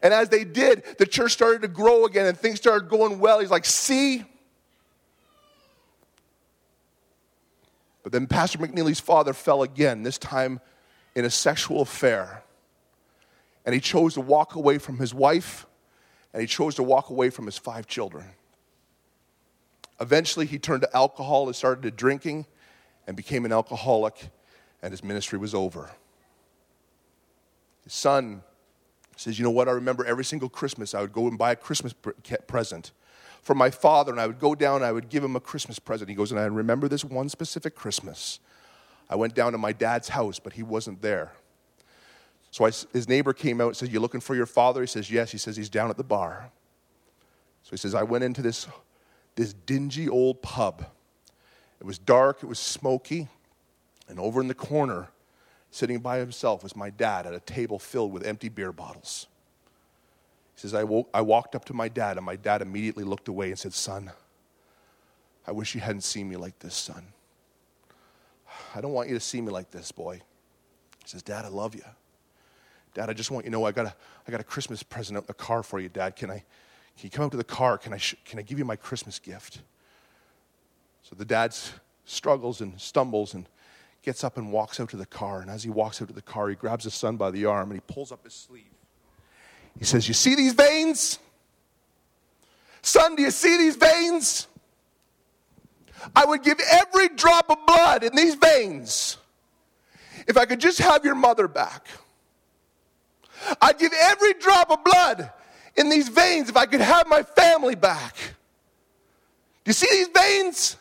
And 0.02 0.12
as 0.12 0.28
they 0.28 0.44
did, 0.44 0.85
the 0.98 1.07
church 1.07 1.33
started 1.33 1.62
to 1.62 1.68
grow 1.68 2.05
again 2.05 2.26
and 2.26 2.37
things 2.37 2.59
started 2.59 2.90
going 2.90 3.18
well. 3.18 3.40
He's 3.40 3.50
like, 3.50 3.64
See? 3.64 4.22
But 8.02 8.12
then 8.12 8.26
Pastor 8.26 8.59
McNeely's 8.59 9.00
father 9.00 9.33
fell 9.33 9.62
again, 9.62 10.02
this 10.02 10.18
time 10.18 10.61
in 11.14 11.24
a 11.24 11.31
sexual 11.31 11.81
affair. 11.81 12.42
And 13.64 13.74
he 13.74 13.81
chose 13.81 14.12
to 14.12 14.20
walk 14.20 14.57
away 14.57 14.76
from 14.76 14.98
his 14.98 15.14
wife 15.14 15.64
and 16.33 16.40
he 16.40 16.47
chose 16.47 16.75
to 16.77 16.83
walk 16.83 17.11
away 17.11 17.31
from 17.31 17.47
his 17.47 17.59
five 17.59 17.87
children. 17.87 18.25
Eventually, 20.01 20.47
he 20.47 20.59
turned 20.59 20.83
to 20.83 20.97
alcohol 20.97 21.47
and 21.47 21.55
started 21.55 21.83
to 21.83 21.90
drinking 21.90 22.47
and 23.07 23.16
became 23.16 23.45
an 23.45 23.53
alcoholic, 23.53 24.31
and 24.83 24.92
his 24.92 25.05
ministry 25.05 25.38
was 25.38 25.55
over. 25.55 25.90
His 27.85 27.92
son 27.92 28.42
says, 29.16 29.38
You 29.38 29.45
know 29.45 29.51
what? 29.51 29.68
I 29.68 29.73
remember 29.73 30.05
every 30.05 30.25
single 30.25 30.49
Christmas 30.49 30.95
I 30.95 31.01
would 31.01 31.12
go 31.12 31.29
and 31.29 31.38
buy 31.38 31.53
a 31.53 31.57
Christmas 31.57 31.95
present 32.47 32.92
for 33.42 33.55
my 33.55 33.71
father, 33.71 34.12
and 34.12 34.21
I 34.21 34.27
would 34.27 34.38
go 34.38 34.55
down 34.55 34.77
and 34.77 34.85
I 34.85 34.92
would 34.92 35.09
give 35.09 35.23
him 35.23 35.37
a 35.37 35.40
Christmas 35.40 35.79
present. 35.79 36.09
He 36.09 36.16
goes, 36.16 36.31
And 36.31 36.40
I 36.40 36.45
remember 36.45 36.88
this 36.88 37.05
one 37.05 37.29
specific 37.29 37.75
Christmas. 37.75 38.40
I 39.11 39.16
went 39.16 39.35
down 39.35 39.53
to 39.53 39.59
my 39.59 39.73
dad's 39.73 40.09
house, 40.09 40.38
but 40.38 40.55
he 40.55 40.62
wasn't 40.62 41.03
there. 41.03 41.33
So 42.53 42.67
I, 42.67 42.71
his 42.93 43.09
neighbor 43.09 43.33
came 43.33 43.61
out 43.61 43.69
and 43.69 43.77
said, 43.77 43.91
You 43.91 43.99
looking 43.99 44.21
for 44.21 44.37
your 44.37 44.47
father? 44.47 44.83
He 44.83 44.87
says, 44.87 45.11
Yes. 45.11 45.33
He 45.33 45.38
says, 45.38 45.57
He's 45.57 45.71
down 45.71 45.91
at 45.91 45.97
the 45.97 46.05
bar. 46.05 46.51
So 47.62 47.71
he 47.71 47.77
says, 47.79 47.95
I 47.95 48.03
went 48.03 48.23
into 48.23 48.43
this, 48.43 48.69
this 49.35 49.55
dingy 49.55 50.09
old 50.09 50.43
pub. 50.43 50.85
It 51.81 51.87
was 51.87 51.99
dark, 51.99 52.43
it 52.43 52.47
was 52.47 52.59
smoky, 52.59 53.29
and 54.09 54.21
over 54.21 54.41
in 54.41 54.49
the 54.49 54.55
corner, 54.55 55.09
sitting 55.71 55.99
by 55.99 56.19
himself, 56.19 56.62
was 56.62 56.77
my 56.77 56.91
dad 56.91 57.27
at 57.27 57.35
a 57.35 57.41
table 57.41 57.79
filled 57.79 58.12
with 58.12 58.25
empty 58.25 58.49
beer 58.49 58.71
bottles. 58.71 59.27
He 60.55 60.61
says, 60.61 60.75
I, 60.75 60.85
woke, 60.85 61.09
I 61.15 61.23
walked 61.23 61.57
up 61.57 61.65
to 61.67 61.75
my 61.75 61.88
dad, 61.88 62.19
and 62.19 62.27
my 62.27 62.37
dad 62.37 62.61
immediately 62.61 63.03
looked 63.03 63.29
away 63.29 63.49
and 63.49 63.59
said, 63.59 63.73
Son, 63.73 64.12
I 65.47 65.53
wish 65.53 65.75
you 65.75 65.81
hadn't 65.81 66.03
seen 66.03 66.29
me 66.29 66.37
like 66.37 66.59
this, 66.59 66.75
son. 66.75 67.05
I 68.75 68.81
don't 68.81 68.93
want 68.93 69.09
you 69.09 69.15
to 69.15 69.21
see 69.21 69.41
me 69.41 69.51
like 69.51 69.71
this, 69.71 69.91
boy. 69.91 70.17
He 71.03 71.09
says, 71.09 71.23
Dad, 71.23 71.47
I 71.47 71.49
love 71.49 71.75
you. 71.75 71.83
Dad, 72.94 73.09
I 73.09 73.12
just 73.12 73.31
want 73.31 73.44
you 73.44 73.50
to 73.50 73.52
know 73.52 73.64
I 73.64 73.72
got 73.72 73.87
a, 73.87 73.94
I 74.26 74.31
got 74.31 74.40
a 74.40 74.44
Christmas 74.44 74.83
present 74.83 75.16
out 75.16 75.24
in 75.24 75.26
the 75.26 75.35
car 75.35 75.62
for 75.62 75.81
you, 75.81 75.88
Dad. 75.88 76.16
Can 76.16 76.31
I, 76.31 76.44
can 76.96 77.05
you 77.05 77.11
come 77.11 77.24
out 77.24 77.31
to 77.31 77.37
the 77.37 77.44
car? 77.44 77.78
Can 77.78 77.92
I, 77.92 77.96
sh- 77.96 78.16
can 78.24 78.38
I 78.38 78.42
give 78.42 78.59
you 78.59 78.64
my 78.64 78.76
Christmas 78.76 79.18
gift? 79.18 79.61
So 81.02 81.16
the 81.16 81.24
dad 81.24 81.55
struggles 82.05 82.61
and 82.61 82.78
stumbles 82.81 83.35
and 83.35 83.48
gets 84.02 84.24
up 84.24 84.37
and 84.37 84.52
walks 84.52 84.78
out 84.78 84.90
to 84.90 84.96
the 84.96 85.07
car. 85.07 85.40
And 85.40 85.50
as 85.50 85.62
he 85.62 85.70
walks 85.70 86.02
out 86.02 86.09
to 86.09 86.14
the 86.14 86.22
car, 86.22 86.48
he 86.48 86.55
grabs 86.55 86.85
his 86.85 86.94
son 86.94 87.16
by 87.16 87.31
the 87.31 87.46
arm 87.46 87.70
and 87.70 87.81
he 87.81 87.92
pulls 87.92 88.12
up 88.12 88.24
his 88.24 88.35
sleeve. 88.35 88.64
He 89.78 89.85
says, 89.85 90.07
You 90.07 90.14
see 90.14 90.35
these 90.35 90.52
veins? 90.52 91.18
Son, 92.83 93.14
do 93.14 93.22
you 93.22 93.31
see 93.31 93.57
these 93.57 93.76
veins? 93.76 94.48
I 96.16 96.24
would 96.24 96.42
give 96.42 96.59
every 96.70 97.09
drop 97.11 97.48
of 97.48 97.59
blood 97.64 98.02
in 98.02 98.14
these 98.16 98.35
veins 98.35 99.18
if 100.26 100.37
I 100.37 100.44
could 100.44 100.61
just 100.61 100.78
have 100.78 101.05
your 101.05 101.14
mother 101.14 101.46
back. 101.46 101.87
I'd 103.61 103.78
give 103.78 103.92
every 103.92 104.35
drop 104.35 104.70
of 104.70 104.85
blood 104.85 105.31
in 105.76 105.88
these 105.88 106.09
veins 106.09 106.48
if 106.48 106.57
I 106.57 106.66
could 106.66 106.81
have 106.81 107.07
my 107.09 107.22
family 107.22 107.74
back. 107.74 108.16
Do 109.64 109.68
you 109.68 109.72
see 109.72 109.88
these 109.90 110.09
veins? 110.09 110.76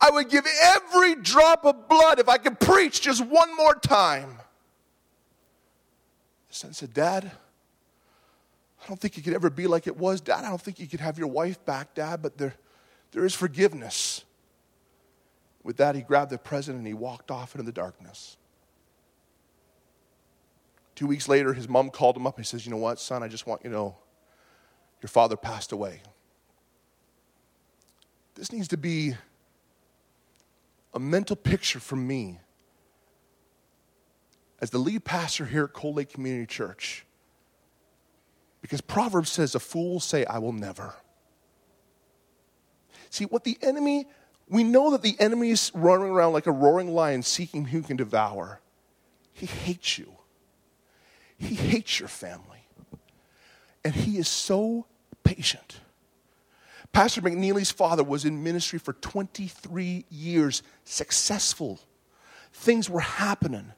I 0.00 0.10
would 0.10 0.28
give 0.28 0.46
every 0.76 1.16
drop 1.16 1.64
of 1.64 1.88
blood 1.88 2.18
if 2.18 2.28
I 2.28 2.38
could 2.38 2.60
preach 2.60 3.00
just 3.00 3.24
one 3.24 3.54
more 3.56 3.74
time. 3.74 4.38
The 6.48 6.54
son 6.54 6.72
said, 6.72 6.94
Dad, 6.94 7.30
I 8.82 8.86
don't 8.86 8.98
think 8.98 9.16
you 9.16 9.22
could 9.22 9.34
ever 9.34 9.50
be 9.50 9.66
like 9.66 9.86
it 9.86 9.96
was. 9.96 10.20
Dad, 10.20 10.44
I 10.44 10.48
don't 10.48 10.60
think 10.60 10.78
you 10.80 10.86
could 10.86 11.00
have 11.00 11.18
your 11.18 11.28
wife 11.28 11.62
back, 11.66 11.94
Dad, 11.94 12.22
but 12.22 12.38
there, 12.38 12.54
there 13.12 13.24
is 13.24 13.34
forgiveness. 13.34 14.24
With 15.62 15.76
that, 15.76 15.94
he 15.94 16.00
grabbed 16.00 16.30
the 16.30 16.38
present 16.38 16.78
and 16.78 16.86
he 16.86 16.94
walked 16.94 17.30
off 17.30 17.54
into 17.54 17.64
the 17.64 17.72
darkness. 17.72 18.37
Two 20.98 21.06
weeks 21.06 21.28
later, 21.28 21.54
his 21.54 21.68
mom 21.68 21.90
called 21.90 22.16
him 22.16 22.26
up 22.26 22.36
and 22.38 22.44
he 22.44 22.48
says, 22.48 22.66
You 22.66 22.72
know 22.72 22.78
what, 22.78 22.98
son, 22.98 23.22
I 23.22 23.28
just 23.28 23.46
want 23.46 23.60
you 23.62 23.70
to 23.70 23.76
know 23.76 23.96
your 25.00 25.08
father 25.08 25.36
passed 25.36 25.70
away. 25.70 26.02
This 28.34 28.50
needs 28.50 28.66
to 28.66 28.76
be 28.76 29.14
a 30.92 30.98
mental 30.98 31.36
picture 31.36 31.78
for 31.78 31.94
me 31.94 32.40
as 34.60 34.70
the 34.70 34.78
lead 34.78 35.04
pastor 35.04 35.44
here 35.44 35.62
at 35.66 35.72
Cold 35.72 35.98
Lake 35.98 36.12
Community 36.12 36.46
Church. 36.46 37.06
Because 38.60 38.80
Proverbs 38.80 39.30
says, 39.30 39.54
A 39.54 39.60
fool 39.60 39.92
will 39.92 40.00
say, 40.00 40.24
I 40.24 40.38
will 40.40 40.52
never. 40.52 40.96
See, 43.08 43.26
what 43.26 43.44
the 43.44 43.56
enemy, 43.62 44.08
we 44.48 44.64
know 44.64 44.90
that 44.90 45.02
the 45.02 45.14
enemy 45.20 45.50
is 45.50 45.70
running 45.76 46.08
around 46.08 46.32
like 46.32 46.48
a 46.48 46.52
roaring 46.52 46.92
lion 46.92 47.22
seeking 47.22 47.66
who 47.66 47.82
can 47.82 47.96
devour. 47.96 48.60
He 49.32 49.46
hates 49.46 49.96
you. 49.96 50.17
He 51.38 51.54
hates 51.54 52.00
your 52.00 52.08
family. 52.08 52.66
And 53.84 53.94
he 53.94 54.18
is 54.18 54.28
so 54.28 54.86
patient. 55.24 55.80
Pastor 56.92 57.20
McNeely's 57.20 57.70
father 57.70 58.02
was 58.02 58.24
in 58.24 58.42
ministry 58.42 58.78
for 58.78 58.94
23 58.94 60.04
years, 60.10 60.62
successful. 60.84 61.80
Things 62.52 62.90
were 62.90 63.00
happening. 63.00 63.72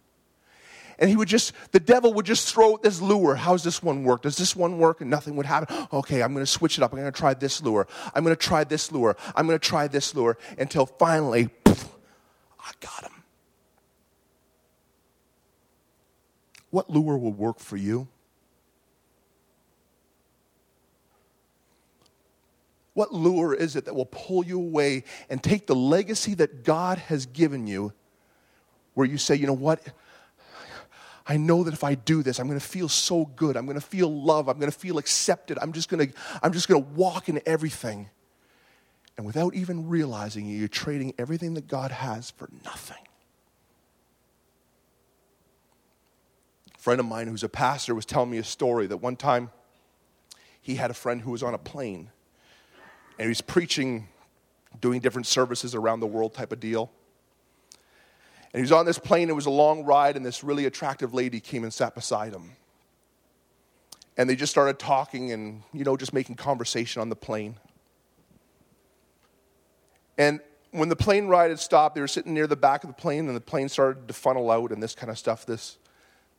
And 0.98 1.08
he 1.08 1.16
would 1.16 1.28
just, 1.28 1.52
the 1.72 1.80
devil 1.80 2.12
would 2.14 2.26
just 2.26 2.52
throw 2.52 2.76
this 2.76 3.00
lure. 3.00 3.34
How's 3.34 3.64
this 3.64 3.82
one 3.82 4.04
work? 4.04 4.22
Does 4.22 4.36
this 4.36 4.54
one 4.54 4.78
work? 4.78 5.00
And 5.00 5.10
nothing 5.10 5.34
would 5.36 5.46
happen. 5.46 5.86
Okay, 5.92 6.22
I'm 6.22 6.34
going 6.34 6.44
to 6.44 6.50
switch 6.50 6.76
it 6.76 6.84
up. 6.84 6.92
I'm 6.92 6.98
going 6.98 7.10
to 7.10 7.18
try 7.18 7.34
this 7.34 7.62
lure. 7.62 7.86
I'm 8.14 8.22
going 8.22 8.36
to 8.36 8.40
try 8.40 8.64
this 8.64 8.92
lure. 8.92 9.16
I'm 9.34 9.46
going 9.46 9.58
to 9.58 9.66
try 9.66 9.88
this 9.88 10.14
lure 10.14 10.36
until 10.58 10.86
finally, 10.86 11.48
poof, 11.64 11.88
I 12.60 12.72
got 12.80 13.10
him. 13.10 13.19
What 16.70 16.88
lure 16.88 17.18
will 17.18 17.32
work 17.32 17.58
for 17.58 17.76
you? 17.76 18.08
What 22.94 23.12
lure 23.12 23.54
is 23.54 23.76
it 23.76 23.84
that 23.86 23.94
will 23.94 24.06
pull 24.06 24.44
you 24.44 24.58
away 24.58 25.04
and 25.28 25.42
take 25.42 25.66
the 25.66 25.74
legacy 25.74 26.34
that 26.34 26.64
God 26.64 26.98
has 26.98 27.26
given 27.26 27.66
you, 27.66 27.92
where 28.94 29.06
you 29.06 29.16
say, 29.16 29.36
you 29.36 29.46
know 29.46 29.52
what? 29.52 29.80
I 31.26 31.36
know 31.36 31.62
that 31.64 31.72
if 31.72 31.84
I 31.84 31.94
do 31.94 32.22
this, 32.22 32.40
I'm 32.40 32.48
going 32.48 32.58
to 32.58 32.66
feel 32.66 32.88
so 32.88 33.24
good. 33.24 33.56
I'm 33.56 33.64
going 33.64 33.78
to 33.78 33.86
feel 33.86 34.12
love. 34.12 34.48
I'm 34.48 34.58
going 34.58 34.70
to 34.70 34.76
feel 34.76 34.98
accepted. 34.98 35.58
I'm 35.60 35.72
just 35.72 35.88
going 35.88 36.08
to, 36.08 36.14
I'm 36.42 36.52
just 36.52 36.68
going 36.68 36.82
to 36.82 36.90
walk 36.90 37.28
in 37.28 37.40
everything. 37.46 38.10
And 39.16 39.24
without 39.24 39.54
even 39.54 39.88
realizing 39.88 40.48
it, 40.48 40.54
you're 40.54 40.66
trading 40.66 41.14
everything 41.18 41.54
that 41.54 41.68
God 41.68 41.92
has 41.92 42.30
for 42.32 42.48
nothing. 42.64 42.96
Friend 46.80 46.98
of 46.98 47.04
mine 47.04 47.28
who's 47.28 47.44
a 47.44 47.48
pastor 47.48 47.94
was 47.94 48.06
telling 48.06 48.30
me 48.30 48.38
a 48.38 48.44
story 48.44 48.86
that 48.86 48.96
one 48.96 49.14
time 49.14 49.50
he 50.62 50.76
had 50.76 50.90
a 50.90 50.94
friend 50.94 51.20
who 51.20 51.30
was 51.30 51.42
on 51.42 51.52
a 51.52 51.58
plane 51.58 52.10
and 53.18 53.26
he 53.26 53.28
was 53.28 53.42
preaching, 53.42 54.08
doing 54.80 54.98
different 54.98 55.26
services 55.26 55.74
around 55.74 56.00
the 56.00 56.06
world 56.06 56.32
type 56.32 56.52
of 56.52 56.58
deal. 56.58 56.90
And 58.54 58.60
he 58.60 58.62
was 58.62 58.72
on 58.72 58.86
this 58.86 58.98
plane, 58.98 59.28
it 59.28 59.34
was 59.34 59.44
a 59.44 59.50
long 59.50 59.84
ride, 59.84 60.16
and 60.16 60.24
this 60.24 60.42
really 60.42 60.64
attractive 60.64 61.12
lady 61.12 61.38
came 61.38 61.64
and 61.64 61.72
sat 61.72 61.94
beside 61.94 62.32
him. 62.32 62.52
And 64.16 64.28
they 64.28 64.34
just 64.34 64.50
started 64.50 64.78
talking 64.78 65.32
and, 65.32 65.62
you 65.74 65.84
know, 65.84 65.98
just 65.98 66.14
making 66.14 66.36
conversation 66.36 67.02
on 67.02 67.10
the 67.10 67.16
plane. 67.16 67.56
And 70.16 70.40
when 70.70 70.88
the 70.88 70.96
plane 70.96 71.26
ride 71.26 71.50
had 71.50 71.60
stopped, 71.60 71.94
they 71.94 72.00
were 72.00 72.08
sitting 72.08 72.32
near 72.32 72.46
the 72.46 72.56
back 72.56 72.84
of 72.84 72.88
the 72.88 72.94
plane, 72.94 73.28
and 73.28 73.36
the 73.36 73.40
plane 73.40 73.68
started 73.68 74.08
to 74.08 74.14
funnel 74.14 74.50
out 74.50 74.72
and 74.72 74.82
this 74.82 74.94
kind 74.94 75.10
of 75.10 75.18
stuff. 75.18 75.44
This 75.44 75.76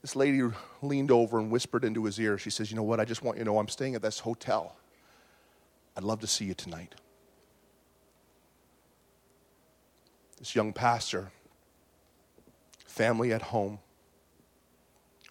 this 0.01 0.15
lady 0.15 0.41
leaned 0.81 1.11
over 1.11 1.39
and 1.39 1.51
whispered 1.51 1.83
into 1.83 2.05
his 2.05 2.19
ear. 2.19 2.37
She 2.37 2.49
says, 2.49 2.71
You 2.71 2.77
know 2.77 2.83
what? 2.83 2.99
I 2.99 3.05
just 3.05 3.23
want 3.23 3.37
you 3.37 3.43
to 3.43 3.49
know 3.49 3.59
I'm 3.59 3.67
staying 3.67 3.95
at 3.95 4.01
this 4.01 4.19
hotel. 4.19 4.75
I'd 5.95 6.03
love 6.03 6.21
to 6.21 6.27
see 6.27 6.45
you 6.45 6.53
tonight. 6.53 6.95
This 10.39 10.55
young 10.55 10.73
pastor, 10.73 11.31
family 12.85 13.31
at 13.31 13.43
home, 13.43 13.79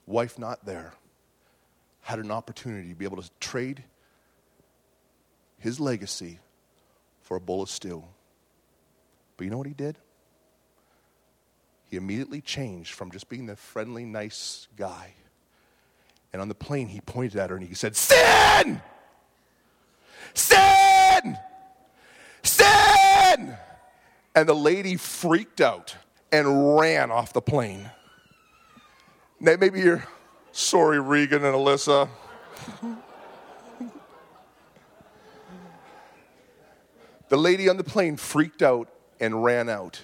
wife 0.07 0.39
not 0.39 0.65
there, 0.65 0.95
had 2.03 2.21
an 2.21 2.31
opportunity 2.31 2.91
to 2.91 2.95
be 2.95 3.05
able 3.05 3.21
to 3.21 3.29
trade 3.41 3.83
his 5.59 5.81
legacy 5.81 6.39
for 7.23 7.37
a 7.37 7.41
bowl 7.41 7.63
of 7.63 7.71
stew. 7.71 8.05
But 9.37 9.45
you 9.45 9.51
know 9.51 9.59
what 9.59 9.67
he 9.67 9.75
did? 9.75 9.99
He 11.91 11.97
immediately 11.97 12.41
changed 12.41 12.95
from 12.95 13.11
just 13.11 13.29
being 13.29 13.47
the 13.47 13.57
friendly, 13.57 14.05
nice 14.05 14.69
guy. 14.77 15.15
And 16.33 16.41
on 16.41 16.47
the 16.47 16.55
plane, 16.55 16.87
he 16.87 17.01
pointed 17.01 17.37
at 17.41 17.51
her 17.51 17.57
and 17.57 17.67
he 17.67 17.75
said, 17.75 17.97
Sin! 17.97 18.81
Sin! 20.33 21.37
Sin! 22.45 23.57
And 24.37 24.49
the 24.49 24.55
lady 24.55 24.97
freaked 24.97 25.61
out 25.61 25.97
and 26.31 26.79
ran 26.79 27.11
off 27.11 27.33
the 27.33 27.43
plane. 27.43 27.91
Now, 29.41 29.57
maybe 29.59 29.81
you're 29.81 30.05
sorry, 30.53 31.01
Regan 31.01 31.45
and 31.45 31.57
Alyssa. 31.57 32.09
the 37.29 37.37
lady 37.37 37.69
on 37.69 37.77
the 37.77 37.85
plane 37.85 38.17
freaked 38.17 38.63
out 38.63 38.89
and 39.19 39.43
ran 39.43 39.69
out. 39.69 40.03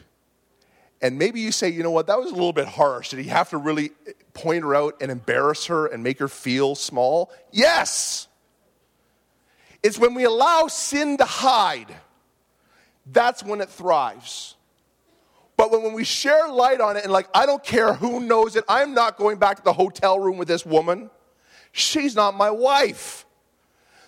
And 1.02 1.18
maybe 1.18 1.40
you 1.40 1.52
say, 1.52 1.68
you 1.68 1.82
know 1.82 1.90
what, 1.90 2.06
that 2.06 2.18
was 2.18 2.30
a 2.30 2.34
little 2.34 2.54
bit 2.54 2.66
harsh. 2.66 3.10
Did 3.10 3.18
he 3.18 3.28
have 3.28 3.50
to 3.50 3.58
really 3.58 3.90
point 4.32 4.62
her 4.64 4.74
out 4.74 4.96
and 5.00 5.10
embarrass 5.10 5.66
her 5.66 5.86
and 5.86 6.02
make 6.02 6.18
her 6.18 6.28
feel 6.28 6.74
small? 6.74 7.30
Yes. 7.52 8.28
It's 9.82 9.98
when 9.98 10.14
we 10.14 10.24
allow 10.24 10.68
sin 10.68 11.18
to 11.18 11.24
hide, 11.24 11.94
that's 13.04 13.44
when 13.44 13.60
it 13.60 13.68
thrives. 13.68 14.56
But 15.56 15.70
when, 15.70 15.82
when 15.82 15.92
we 15.92 16.04
share 16.04 16.48
light 16.48 16.80
on 16.80 16.96
it 16.96 17.04
and, 17.04 17.12
like, 17.12 17.28
I 17.34 17.46
don't 17.46 17.62
care 17.62 17.92
who 17.92 18.20
knows 18.20 18.56
it, 18.56 18.64
I'm 18.68 18.94
not 18.94 19.16
going 19.16 19.38
back 19.38 19.58
to 19.58 19.62
the 19.62 19.72
hotel 19.72 20.18
room 20.18 20.38
with 20.38 20.48
this 20.48 20.66
woman. 20.66 21.10
She's 21.72 22.16
not 22.16 22.34
my 22.34 22.50
wife. 22.50 23.26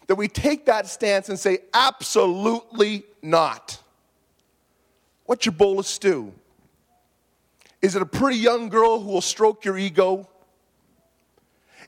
That 0.06 0.16
we 0.16 0.26
take 0.26 0.66
that 0.66 0.86
stance 0.86 1.28
and 1.28 1.38
say, 1.38 1.58
absolutely 1.74 3.04
not. 3.20 3.78
What's 5.26 5.44
your 5.44 5.52
bowl 5.52 5.78
of 5.78 5.86
stew? 5.86 6.32
Is 7.80 7.94
it 7.94 8.02
a 8.02 8.06
pretty 8.06 8.38
young 8.38 8.68
girl 8.68 9.00
who 9.00 9.10
will 9.10 9.20
stroke 9.20 9.64
your 9.64 9.78
ego? 9.78 10.28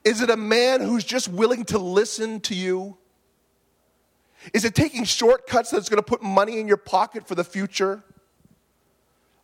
Is 0.05 0.20
it 0.20 0.31
a 0.31 0.37
man 0.37 0.81
who's 0.81 1.05
just 1.05 1.29
willing 1.29 1.64
to 1.66 1.79
listen 1.79 2.40
to 2.40 2.55
you? 2.55 2.96
Is 4.55 4.64
it 4.64 4.74
taking 4.74 5.05
shortcuts 5.05 5.70
that's 5.70 5.88
going 5.88 5.98
to 5.98 6.03
put 6.03 6.22
money 6.22 6.59
in 6.59 6.66
your 6.66 6.79
pocket 6.79 7.26
for 7.29 7.35
the 7.35 7.44
future? 7.44 8.03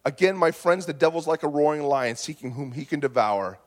Again, 0.04 0.36
my 0.36 0.52
friends, 0.52 0.86
the 0.86 0.92
devil's 0.92 1.26
like 1.26 1.42
a 1.42 1.48
roaring 1.48 1.82
lion 1.82 2.16
seeking 2.16 2.52
whom 2.52 2.72
he 2.72 2.84
can 2.84 3.00
devour. 3.00 3.58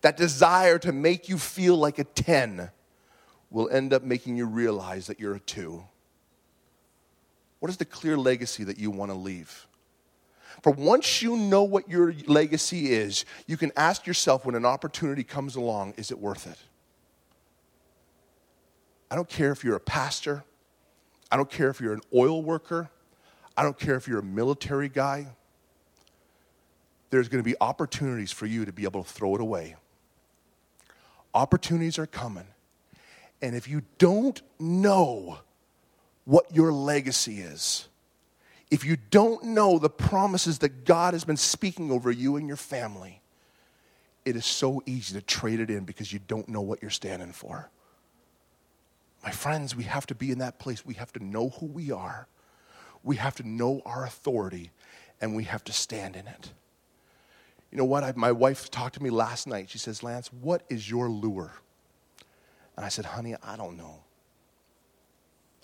That 0.00 0.16
desire 0.16 0.78
to 0.78 0.92
make 0.92 1.28
you 1.28 1.38
feel 1.38 1.76
like 1.76 1.98
a 1.98 2.04
10 2.04 2.70
will 3.50 3.68
end 3.68 3.92
up 3.92 4.02
making 4.02 4.36
you 4.36 4.46
realize 4.46 5.06
that 5.08 5.20
you're 5.20 5.34
a 5.34 5.40
2. 5.40 5.84
What 7.58 7.70
is 7.70 7.76
the 7.76 7.84
clear 7.84 8.16
legacy 8.16 8.64
that 8.64 8.78
you 8.78 8.90
want 8.90 9.10
to 9.10 9.16
leave? 9.16 9.67
For 10.62 10.72
once 10.72 11.22
you 11.22 11.36
know 11.36 11.62
what 11.62 11.88
your 11.88 12.14
legacy 12.26 12.92
is, 12.92 13.24
you 13.46 13.56
can 13.56 13.70
ask 13.76 14.06
yourself 14.06 14.44
when 14.44 14.54
an 14.54 14.64
opportunity 14.64 15.22
comes 15.22 15.56
along, 15.56 15.94
is 15.96 16.10
it 16.10 16.18
worth 16.18 16.46
it? 16.46 16.58
I 19.10 19.14
don't 19.14 19.28
care 19.28 19.52
if 19.52 19.64
you're 19.64 19.76
a 19.76 19.80
pastor, 19.80 20.44
I 21.30 21.36
don't 21.36 21.50
care 21.50 21.70
if 21.70 21.80
you're 21.80 21.94
an 21.94 22.02
oil 22.14 22.42
worker, 22.42 22.90
I 23.56 23.62
don't 23.62 23.78
care 23.78 23.96
if 23.96 24.06
you're 24.08 24.18
a 24.20 24.24
military 24.24 24.88
guy. 24.88 25.28
There's 27.10 27.28
going 27.28 27.42
to 27.42 27.48
be 27.48 27.56
opportunities 27.60 28.30
for 28.30 28.46
you 28.46 28.64
to 28.64 28.72
be 28.72 28.84
able 28.84 29.02
to 29.02 29.10
throw 29.10 29.34
it 29.34 29.40
away. 29.40 29.76
Opportunities 31.34 31.98
are 31.98 32.06
coming. 32.06 32.46
And 33.40 33.54
if 33.54 33.68
you 33.68 33.82
don't 33.98 34.40
know 34.58 35.38
what 36.24 36.54
your 36.54 36.72
legacy 36.72 37.40
is, 37.40 37.88
if 38.70 38.84
you 38.84 38.96
don't 39.10 39.42
know 39.44 39.78
the 39.78 39.90
promises 39.90 40.58
that 40.58 40.84
God 40.84 41.14
has 41.14 41.24
been 41.24 41.36
speaking 41.36 41.90
over 41.90 42.10
you 42.10 42.36
and 42.36 42.46
your 42.46 42.56
family, 42.56 43.22
it 44.24 44.36
is 44.36 44.44
so 44.44 44.82
easy 44.84 45.14
to 45.14 45.22
trade 45.22 45.60
it 45.60 45.70
in 45.70 45.84
because 45.84 46.12
you 46.12 46.20
don't 46.28 46.48
know 46.48 46.60
what 46.60 46.82
you're 46.82 46.90
standing 46.90 47.32
for. 47.32 47.70
My 49.22 49.30
friends, 49.30 49.74
we 49.74 49.84
have 49.84 50.06
to 50.06 50.14
be 50.14 50.30
in 50.30 50.38
that 50.38 50.58
place. 50.58 50.84
We 50.84 50.94
have 50.94 51.12
to 51.14 51.24
know 51.24 51.48
who 51.48 51.66
we 51.66 51.90
are. 51.90 52.28
We 53.02 53.16
have 53.16 53.34
to 53.36 53.48
know 53.48 53.80
our 53.86 54.04
authority, 54.04 54.70
and 55.20 55.34
we 55.34 55.44
have 55.44 55.64
to 55.64 55.72
stand 55.72 56.14
in 56.14 56.26
it. 56.26 56.52
You 57.70 57.78
know 57.78 57.84
what? 57.84 58.04
I, 58.04 58.12
my 58.16 58.32
wife 58.32 58.70
talked 58.70 58.94
to 58.94 59.02
me 59.02 59.10
last 59.10 59.46
night. 59.46 59.70
She 59.70 59.78
says, 59.78 60.02
Lance, 60.02 60.30
what 60.32 60.62
is 60.68 60.90
your 60.90 61.08
lure? 61.08 61.52
And 62.76 62.84
I 62.84 62.88
said, 62.88 63.06
honey, 63.06 63.34
I 63.42 63.56
don't 63.56 63.76
know. 63.76 64.00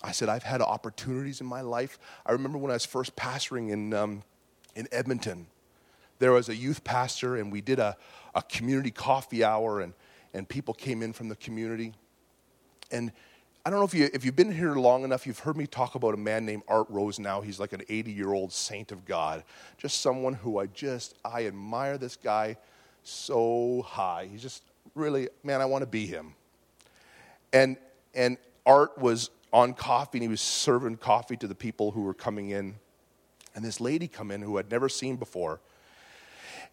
I 0.05 0.11
said, 0.11 0.29
I've 0.29 0.43
had 0.43 0.61
opportunities 0.61 1.41
in 1.41 1.47
my 1.47 1.61
life. 1.61 1.97
I 2.25 2.31
remember 2.33 2.59
when 2.59 2.69
I 2.69 2.75
was 2.75 2.85
first 2.85 3.15
pastoring 3.15 3.71
in, 3.71 3.91
um, 3.93 4.21
in 4.75 4.87
Edmonton, 4.91 5.47
there 6.19 6.31
was 6.31 6.47
a 6.47 6.55
youth 6.55 6.83
pastor, 6.83 7.37
and 7.37 7.51
we 7.51 7.59
did 7.59 7.79
a, 7.79 7.97
a 8.35 8.43
community 8.43 8.91
coffee 8.91 9.43
hour, 9.43 9.81
and, 9.81 9.93
and 10.33 10.47
people 10.47 10.75
came 10.75 11.01
in 11.01 11.11
from 11.11 11.27
the 11.27 11.35
community. 11.35 11.93
And 12.91 13.11
I 13.65 13.71
don't 13.71 13.79
know 13.79 13.85
if, 13.85 13.95
you, 13.95 14.07
if 14.13 14.23
you've 14.23 14.35
been 14.35 14.51
here 14.51 14.75
long 14.75 15.03
enough, 15.03 15.25
you've 15.25 15.39
heard 15.39 15.57
me 15.57 15.65
talk 15.65 15.95
about 15.95 16.13
a 16.13 16.17
man 16.17 16.45
named 16.45 16.61
Art 16.67 16.85
Rosenau. 16.89 17.41
He's 17.41 17.59
like 17.59 17.73
an 17.73 17.81
80 17.89 18.11
year 18.11 18.31
old 18.31 18.53
saint 18.53 18.91
of 18.91 19.05
God. 19.05 19.43
Just 19.79 20.01
someone 20.01 20.35
who 20.35 20.59
I 20.59 20.67
just, 20.67 21.15
I 21.25 21.47
admire 21.47 21.97
this 21.97 22.15
guy 22.15 22.57
so 23.01 23.81
high. 23.87 24.27
He's 24.31 24.43
just 24.43 24.61
really, 24.93 25.29
man, 25.43 25.61
I 25.61 25.65
want 25.65 25.81
to 25.81 25.87
be 25.87 26.05
him. 26.05 26.35
And, 27.51 27.77
and 28.13 28.37
Art 28.67 28.97
was 28.99 29.31
on 29.55 29.73
coffee 29.73 30.17
and 30.17 30.23
he 30.23 30.27
was 30.27 30.41
serving 30.41 30.97
coffee 30.97 31.37
to 31.37 31.47
the 31.47 31.55
people 31.55 31.91
who 31.91 32.01
were 32.01 32.13
coming 32.13 32.49
in. 32.49 32.75
And 33.55 33.63
this 33.63 33.79
lady 33.79 34.05
come 34.09 34.29
in 34.29 34.41
who 34.41 34.57
I'd 34.57 34.69
never 34.69 34.89
seen 34.89 35.15
before. 35.15 35.61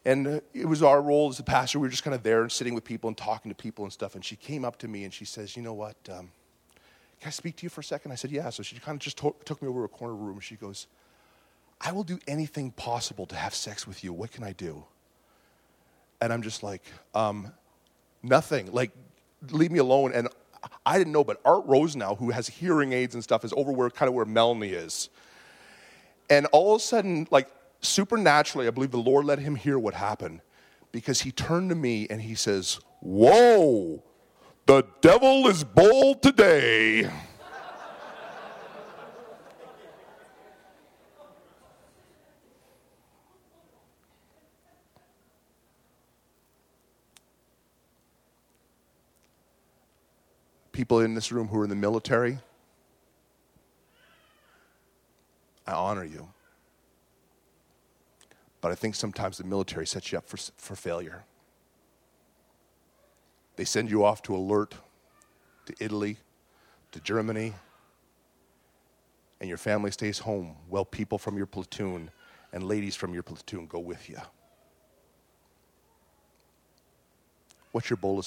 And 0.04 0.42
it 0.52 0.66
was 0.66 0.82
our 0.82 1.00
role 1.00 1.28
as 1.28 1.38
a 1.38 1.44
pastor. 1.44 1.78
We 1.78 1.86
were 1.86 1.92
just 1.92 2.02
kind 2.02 2.12
of 2.12 2.24
there 2.24 2.42
and 2.42 2.50
sitting 2.50 2.74
with 2.74 2.82
people 2.82 3.06
and 3.06 3.16
talking 3.16 3.52
to 3.52 3.54
people 3.54 3.84
and 3.84 3.92
stuff. 3.92 4.16
And 4.16 4.24
she 4.24 4.34
came 4.34 4.64
up 4.64 4.80
to 4.80 4.88
me 4.88 5.04
and 5.04 5.14
she 5.14 5.24
says, 5.24 5.56
You 5.56 5.62
know 5.62 5.74
what? 5.74 5.94
Um, 6.10 6.32
can 7.20 7.28
I 7.28 7.30
speak 7.30 7.54
to 7.58 7.62
you 7.62 7.70
for 7.70 7.82
a 7.82 7.84
second? 7.84 8.10
I 8.10 8.16
said, 8.16 8.32
Yeah. 8.32 8.50
So 8.50 8.64
she 8.64 8.76
kind 8.80 8.96
of 8.96 9.00
just 9.00 9.18
to- 9.18 9.36
took 9.44 9.62
me 9.62 9.68
over 9.68 9.82
to 9.82 9.84
a 9.84 9.88
corner 9.88 10.16
room. 10.16 10.34
And 10.34 10.42
she 10.42 10.56
goes, 10.56 10.88
I 11.80 11.92
will 11.92 12.02
do 12.02 12.18
anything 12.26 12.72
possible 12.72 13.26
to 13.26 13.36
have 13.36 13.54
sex 13.54 13.86
with 13.86 14.02
you. 14.02 14.12
What 14.12 14.32
can 14.32 14.42
I 14.42 14.54
do? 14.54 14.82
And 16.20 16.32
I'm 16.32 16.42
just 16.42 16.64
like, 16.64 16.82
um, 17.14 17.52
Nothing. 18.24 18.72
Like, 18.72 18.90
leave 19.50 19.70
me 19.70 19.78
alone. 19.78 20.12
And 20.14 20.28
I 20.84 20.98
didn't 20.98 21.12
know, 21.12 21.24
but 21.24 21.40
Art 21.44 21.64
Rosenau, 21.66 22.16
who 22.16 22.30
has 22.30 22.48
hearing 22.48 22.92
aids 22.92 23.14
and 23.14 23.22
stuff, 23.22 23.44
is 23.44 23.52
over 23.56 23.72
where 23.72 23.90
kind 23.90 24.08
of 24.08 24.14
where 24.14 24.24
Melanie 24.24 24.70
is. 24.70 25.08
And 26.30 26.46
all 26.46 26.74
of 26.74 26.80
a 26.80 26.84
sudden, 26.84 27.26
like 27.30 27.48
supernaturally, 27.80 28.66
I 28.66 28.70
believe 28.70 28.90
the 28.90 28.98
Lord 28.98 29.24
let 29.24 29.38
him 29.38 29.54
hear 29.54 29.78
what 29.78 29.94
happened 29.94 30.40
because 30.92 31.22
he 31.22 31.32
turned 31.32 31.70
to 31.70 31.74
me 31.74 32.06
and 32.08 32.22
he 32.22 32.34
says, 32.34 32.80
Whoa, 33.00 34.02
the 34.66 34.84
devil 35.00 35.48
is 35.48 35.64
bold 35.64 36.22
today. 36.22 37.10
People 50.82 50.98
in 50.98 51.14
this 51.14 51.30
room 51.30 51.46
who 51.46 51.60
are 51.60 51.62
in 51.62 51.70
the 51.70 51.76
military, 51.76 52.40
I 55.64 55.74
honor 55.74 56.02
you. 56.02 56.28
But 58.60 58.72
I 58.72 58.74
think 58.74 58.96
sometimes 58.96 59.38
the 59.38 59.44
military 59.44 59.86
sets 59.86 60.10
you 60.10 60.18
up 60.18 60.28
for, 60.28 60.38
for 60.56 60.74
failure. 60.74 61.22
They 63.54 63.64
send 63.64 63.92
you 63.92 64.04
off 64.04 64.22
to 64.22 64.34
Alert 64.34 64.74
to 65.66 65.74
Italy, 65.78 66.16
to 66.90 66.98
Germany, 66.98 67.54
and 69.38 69.48
your 69.48 69.58
family 69.58 69.92
stays 69.92 70.18
home 70.18 70.56
while 70.68 70.84
people 70.84 71.16
from 71.16 71.36
your 71.36 71.46
platoon 71.46 72.10
and 72.52 72.64
ladies 72.64 72.96
from 72.96 73.14
your 73.14 73.22
platoon 73.22 73.68
go 73.68 73.78
with 73.78 74.10
you. 74.10 74.18
What's 77.70 77.88
your 77.88 77.98
bowl 77.98 78.18
of 78.18 78.26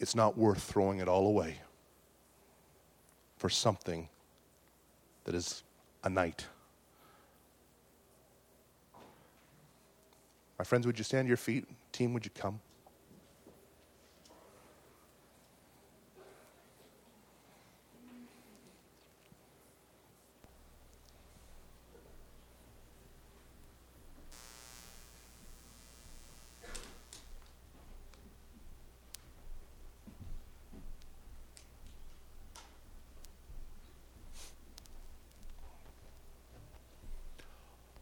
it's 0.00 0.14
not 0.14 0.36
worth 0.36 0.62
throwing 0.62 1.00
it 1.00 1.08
all 1.08 1.26
away 1.26 1.58
for 3.36 3.48
something 3.48 4.08
that 5.24 5.34
is 5.34 5.62
a 6.04 6.08
night. 6.08 6.46
My 10.58 10.64
friends, 10.64 10.86
would 10.86 10.98
you 10.98 11.04
stand 11.04 11.26
to 11.26 11.28
your 11.28 11.36
feet? 11.36 11.66
Team, 11.92 12.12
would 12.14 12.24
you 12.24 12.32
come? 12.34 12.60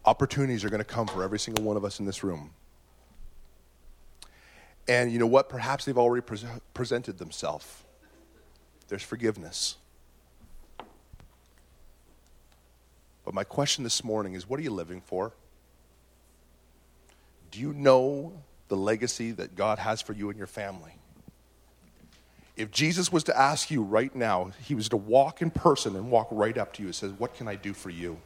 Opportunities 0.07 0.64
are 0.64 0.71
going 0.71 0.81
to 0.81 0.85
come 0.85 1.07
for 1.07 1.23
every 1.23 1.38
single 1.38 1.64
one 1.64 1.77
of 1.77 1.85
us 1.85 1.99
in 1.99 2.07
this 2.07 2.23
room. 2.23 2.51
And 4.88 5.12
you 5.12 5.19
know 5.19 5.27
what? 5.27 5.49
Perhaps 5.49 5.85
they've 5.85 5.99
already 5.99 6.23
pre- 6.23 6.38
presented 6.75 7.19
themselves. 7.19 7.66
There's 8.88 9.03
forgiveness. 9.03 9.77
But 13.25 13.35
my 13.35 13.42
question 13.42 13.83
this 13.83 14.05
morning 14.05 14.35
is 14.35 14.49
what 14.49 14.61
are 14.61 14.62
you 14.62 14.71
living 14.71 15.01
for? 15.01 15.33
Do 17.51 17.61
you 17.61 17.73
know 17.73 18.33
the 18.69 18.77
legacy 18.77 19.33
that 19.33 19.57
God 19.57 19.81
has 19.81 20.01
for 20.01 20.12
you 20.12 20.29
and 20.31 20.38
your 20.38 20.47
family? 20.47 20.92
If 22.57 22.71
Jesus 22.71 23.11
was 23.11 23.25
to 23.25 23.37
ask 23.38 23.71
you 23.71 23.83
right 23.83 24.14
now, 24.14 24.53
he 24.62 24.75
was 24.75 24.88
to 24.90 24.97
walk 24.97 25.42
in 25.42 25.51
person 25.51 25.97
and 25.97 26.11
walk 26.11 26.29
right 26.31 26.57
up 26.57 26.73
to 26.75 26.83
you 26.83 26.88
and 26.88 26.95
says, 26.95 27.12
What 27.12 27.35
can 27.35 27.49
I 27.49 27.57
do 27.57 27.75
for 27.75 27.90
you? 27.90 28.19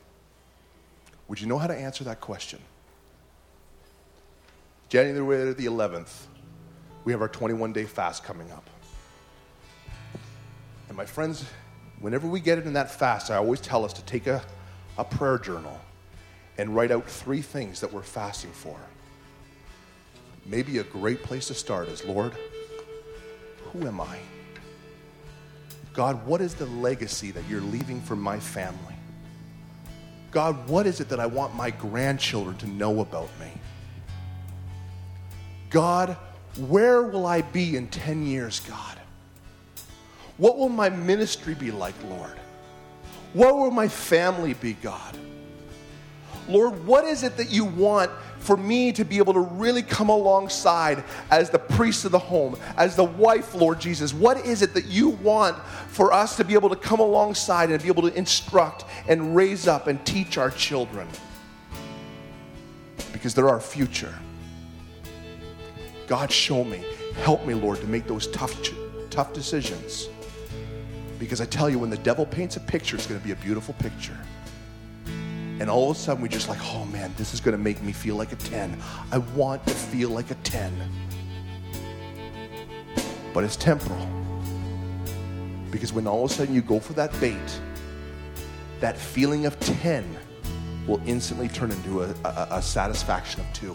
Would 1.31 1.41
you 1.41 1.47
know 1.47 1.59
how 1.59 1.69
to 1.69 1.77
answer 1.77 2.03
that 2.03 2.21
question? 2.21 2.59
January 4.89 5.53
the 5.53 5.67
11th, 5.67 6.25
we 7.05 7.13
have 7.13 7.23
our 7.23 7.29
21 7.29 7.73
day 7.73 7.85
fast 7.85 8.25
coming 8.25 8.51
up. 8.51 8.69
And 10.89 10.97
my 10.97 11.07
friends, 11.07 11.45
whenever 12.01 12.27
we 12.27 12.41
get 12.41 12.59
into 12.59 12.73
that 12.73 12.91
fast, 12.91 13.31
I 13.31 13.37
always 13.37 13.61
tell 13.61 13.85
us 13.85 13.93
to 13.93 14.03
take 14.03 14.27
a, 14.27 14.43
a 14.99 15.05
prayer 15.05 15.39
journal 15.39 15.79
and 16.59 16.75
write 16.75 16.91
out 16.91 17.09
three 17.09 17.43
things 17.43 17.81
that 17.81 17.93
we're 17.93 18.03
fasting 18.03 18.51
for. 18.51 18.77
Maybe 20.47 20.79
a 20.79 20.83
great 20.83 21.23
place 21.23 21.47
to 21.47 21.55
start 21.55 21.87
is 21.91 22.05
Lord, 22.05 22.35
who 23.73 23.87
am 23.87 24.01
I? 24.01 24.19
God, 25.93 26.27
what 26.27 26.41
is 26.41 26.57
the 26.57 26.67
legacy 26.67 27.31
that 27.31 27.49
you're 27.49 27.61
leaving 27.61 28.01
for 28.01 28.17
my 28.17 28.41
family? 28.41 28.90
God, 30.31 30.69
what 30.69 30.87
is 30.87 31.01
it 31.01 31.09
that 31.09 31.19
I 31.19 31.27
want 31.27 31.55
my 31.55 31.71
grandchildren 31.71 32.57
to 32.59 32.67
know 32.69 33.01
about 33.01 33.29
me? 33.41 33.51
God, 35.71 36.17
where 36.69 37.03
will 37.03 37.27
I 37.27 37.43
be 37.43 37.77
in 37.77 37.89
10 37.89 38.27
years, 38.27 38.61
God? 38.61 38.99
What 40.37 40.57
will 40.57 40.69
my 40.69 40.89
ministry 40.89 41.55
be 41.55 41.71
like, 41.71 41.95
Lord? 42.09 42.37
What 43.33 43.57
will 43.57 43.71
my 43.71 43.89
family 43.89 44.55
be, 44.55 44.75
God? 44.75 45.17
Lord, 46.49 46.85
what 46.87 47.05
is 47.05 47.23
it 47.23 47.37
that 47.37 47.51
you 47.51 47.65
want 47.65 48.11
for 48.41 48.57
me 48.57 48.91
to 48.93 49.05
be 49.05 49.19
able 49.19 49.35
to 49.35 49.41
really 49.41 49.83
come 49.83 50.09
alongside 50.09 51.05
as 51.31 51.51
the 51.51 51.59
priest 51.59 52.05
of 52.05 52.13
the 52.13 52.19
home, 52.19 52.57
as 52.77 52.97
the 52.97 53.05
wife, 53.05 53.55
Lord 53.55 53.79
Jesus? 53.81 54.13
What 54.13 54.45
is 54.45 54.63
it 54.63 54.75
that 54.75 54.87
you 54.87 55.11
want 55.11 55.57
for 55.89 56.13
us 56.13 56.37
to 56.37 56.45
be 56.45 56.55
able 56.55 56.71
to 56.71 56.77
come 56.77 57.01
alongside 57.01 57.71
and 57.71 57.81
be 57.81 57.89
able 57.89 58.03
to 58.03 58.15
instruct 58.15 58.85
and 59.07 59.37
raise 59.37 59.69
up 59.69 59.87
and 59.87 60.05
teach 60.05 60.39
our 60.39 60.51
children? 60.51 61.07
Because 63.13 63.35
they're 63.35 63.49
our 63.49 63.61
future. 63.61 64.15
God, 66.07 66.33
show 66.33 66.65
me. 66.65 66.83
Help 67.17 67.47
me, 67.47 67.55
Lord, 67.55 67.79
to 67.81 67.87
make 67.87 68.07
those 68.07 68.27
tough, 68.29 68.59
tough 69.11 69.33
decisions. 69.33 70.09
Because 71.19 71.41
I 71.41 71.45
tell 71.45 71.69
you, 71.69 71.79
when 71.79 71.91
the 71.91 71.99
devil 71.99 72.25
paints 72.25 72.57
a 72.57 72.61
picture, 72.61 72.97
it's 72.97 73.07
going 73.07 73.21
to 73.21 73.25
be 73.25 73.33
a 73.33 73.37
beautiful 73.37 73.75
picture. 73.75 74.17
And 75.61 75.69
all 75.69 75.91
of 75.91 75.97
a 75.97 76.01
sudden, 76.01 76.23
we're 76.23 76.29
just 76.29 76.49
like, 76.49 76.59
oh 76.73 76.87
man, 76.87 77.13
this 77.19 77.35
is 77.35 77.41
going 77.41 77.53
to 77.53 77.63
make 77.63 77.83
me 77.83 77.93
feel 77.93 78.17
like 78.17 78.33
a 78.33 78.37
10. 78.37 78.79
I 79.13 79.19
want 79.19 79.65
to 79.67 79.75
feel 79.75 80.09
like 80.09 80.31
a 80.31 80.35
10. 80.37 80.73
But 83.35 83.45
it's 83.45 83.57
temporal. 83.57 84.09
Because 85.71 85.93
when 85.93 86.07
all 86.07 86.25
of 86.25 86.31
a 86.31 86.35
sudden 86.35 86.55
you 86.55 86.63
go 86.63 86.81
for 86.81 86.95
that 86.95 87.13
bait, 87.21 87.61
that 88.81 88.97
feeling 88.97 89.45
of 89.45 89.61
10 89.61 90.17
will 90.87 91.03
instantly 91.05 91.49
turn 91.49 91.71
into 91.71 92.05
a, 92.05 92.15
a, 92.25 92.49
a 92.53 92.63
satisfaction 92.63 93.43
of 93.43 93.53
2. 93.53 93.67
You 93.67 93.75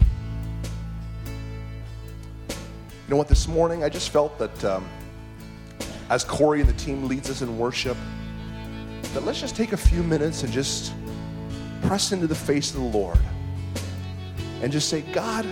know 3.06 3.16
what, 3.16 3.28
this 3.28 3.46
morning 3.46 3.84
I 3.84 3.88
just 3.88 4.10
felt 4.10 4.36
that 4.40 4.64
um, 4.64 4.84
as 6.10 6.24
Corey 6.24 6.60
and 6.60 6.68
the 6.68 6.74
team 6.74 7.06
leads 7.06 7.30
us 7.30 7.42
in 7.42 7.56
worship, 7.56 7.96
that 9.14 9.24
let's 9.24 9.40
just 9.40 9.54
take 9.54 9.72
a 9.72 9.76
few 9.76 10.02
minutes 10.02 10.42
and 10.42 10.52
just 10.52 10.92
press 11.86 12.12
into 12.12 12.26
the 12.26 12.34
face 12.34 12.74
of 12.74 12.80
the 12.80 12.98
Lord 12.98 13.18
and 14.62 14.72
just 14.72 14.88
say, 14.88 15.02
God, 15.12 15.46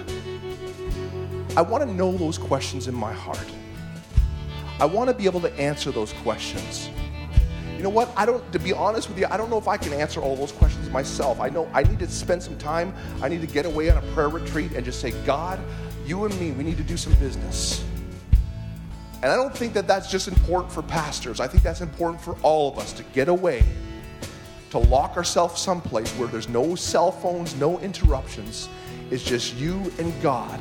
I 1.56 1.62
want 1.62 1.84
to 1.84 1.92
know 1.92 2.16
those 2.16 2.38
questions 2.38 2.88
in 2.88 2.94
my 2.94 3.12
heart. 3.12 3.46
I 4.80 4.86
want 4.86 5.08
to 5.08 5.14
be 5.14 5.26
able 5.26 5.40
to 5.42 5.52
answer 5.54 5.92
those 5.92 6.12
questions. 6.14 6.90
You 7.76 7.84
know 7.84 7.90
what? 7.90 8.10
I 8.16 8.26
don't, 8.26 8.52
to 8.52 8.58
be 8.58 8.72
honest 8.72 9.08
with 9.08 9.18
you, 9.18 9.26
I 9.30 9.36
don't 9.36 9.50
know 9.50 9.58
if 9.58 9.68
I 9.68 9.76
can 9.76 9.92
answer 9.92 10.20
all 10.20 10.34
those 10.34 10.52
questions 10.52 10.90
myself. 10.90 11.38
I 11.38 11.48
know 11.48 11.70
I 11.72 11.82
need 11.84 12.00
to 12.00 12.08
spend 12.08 12.42
some 12.42 12.58
time. 12.58 12.94
I 13.22 13.28
need 13.28 13.40
to 13.40 13.46
get 13.46 13.66
away 13.66 13.90
on 13.90 13.98
a 13.98 14.12
prayer 14.12 14.28
retreat 14.28 14.72
and 14.72 14.84
just 14.84 15.00
say, 15.00 15.12
God, 15.24 15.60
you 16.04 16.24
and 16.24 16.40
me, 16.40 16.50
we 16.52 16.64
need 16.64 16.76
to 16.78 16.82
do 16.82 16.96
some 16.96 17.14
business. 17.14 17.84
And 19.22 19.30
I 19.30 19.36
don't 19.36 19.56
think 19.56 19.72
that 19.74 19.86
that's 19.86 20.10
just 20.10 20.28
important 20.28 20.72
for 20.72 20.82
pastors. 20.82 21.40
I 21.40 21.46
think 21.46 21.62
that's 21.62 21.80
important 21.80 22.20
for 22.20 22.36
all 22.42 22.72
of 22.72 22.78
us 22.78 22.92
to 22.94 23.02
get 23.14 23.28
away, 23.28 23.62
to 24.74 24.80
lock 24.80 25.16
ourselves 25.16 25.60
someplace 25.60 26.10
where 26.14 26.26
there's 26.26 26.48
no 26.48 26.74
cell 26.74 27.12
phones, 27.12 27.54
no 27.54 27.78
interruptions. 27.78 28.68
It's 29.12 29.22
just 29.22 29.54
you 29.54 29.92
and 30.00 30.12
God. 30.20 30.60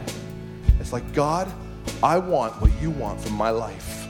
It's 0.80 0.93
like, 0.93 1.13
God, 1.13 1.52
I 2.04 2.19
want 2.19 2.62
what 2.62 2.71
you 2.80 2.91
want 2.91 3.19
from 3.19 3.34
my 3.34 3.49
life. 3.49 4.08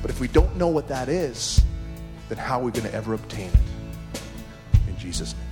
But 0.00 0.12
if 0.12 0.20
we 0.20 0.28
don't 0.28 0.56
know 0.56 0.68
what 0.68 0.86
that 0.86 1.08
is, 1.08 1.60
then 2.28 2.38
how 2.38 2.60
are 2.60 2.62
we 2.62 2.70
going 2.70 2.86
to 2.86 2.94
ever 2.94 3.14
obtain 3.14 3.48
it? 3.50 4.20
In 4.86 4.96
Jesus' 4.96 5.34
name. 5.34 5.51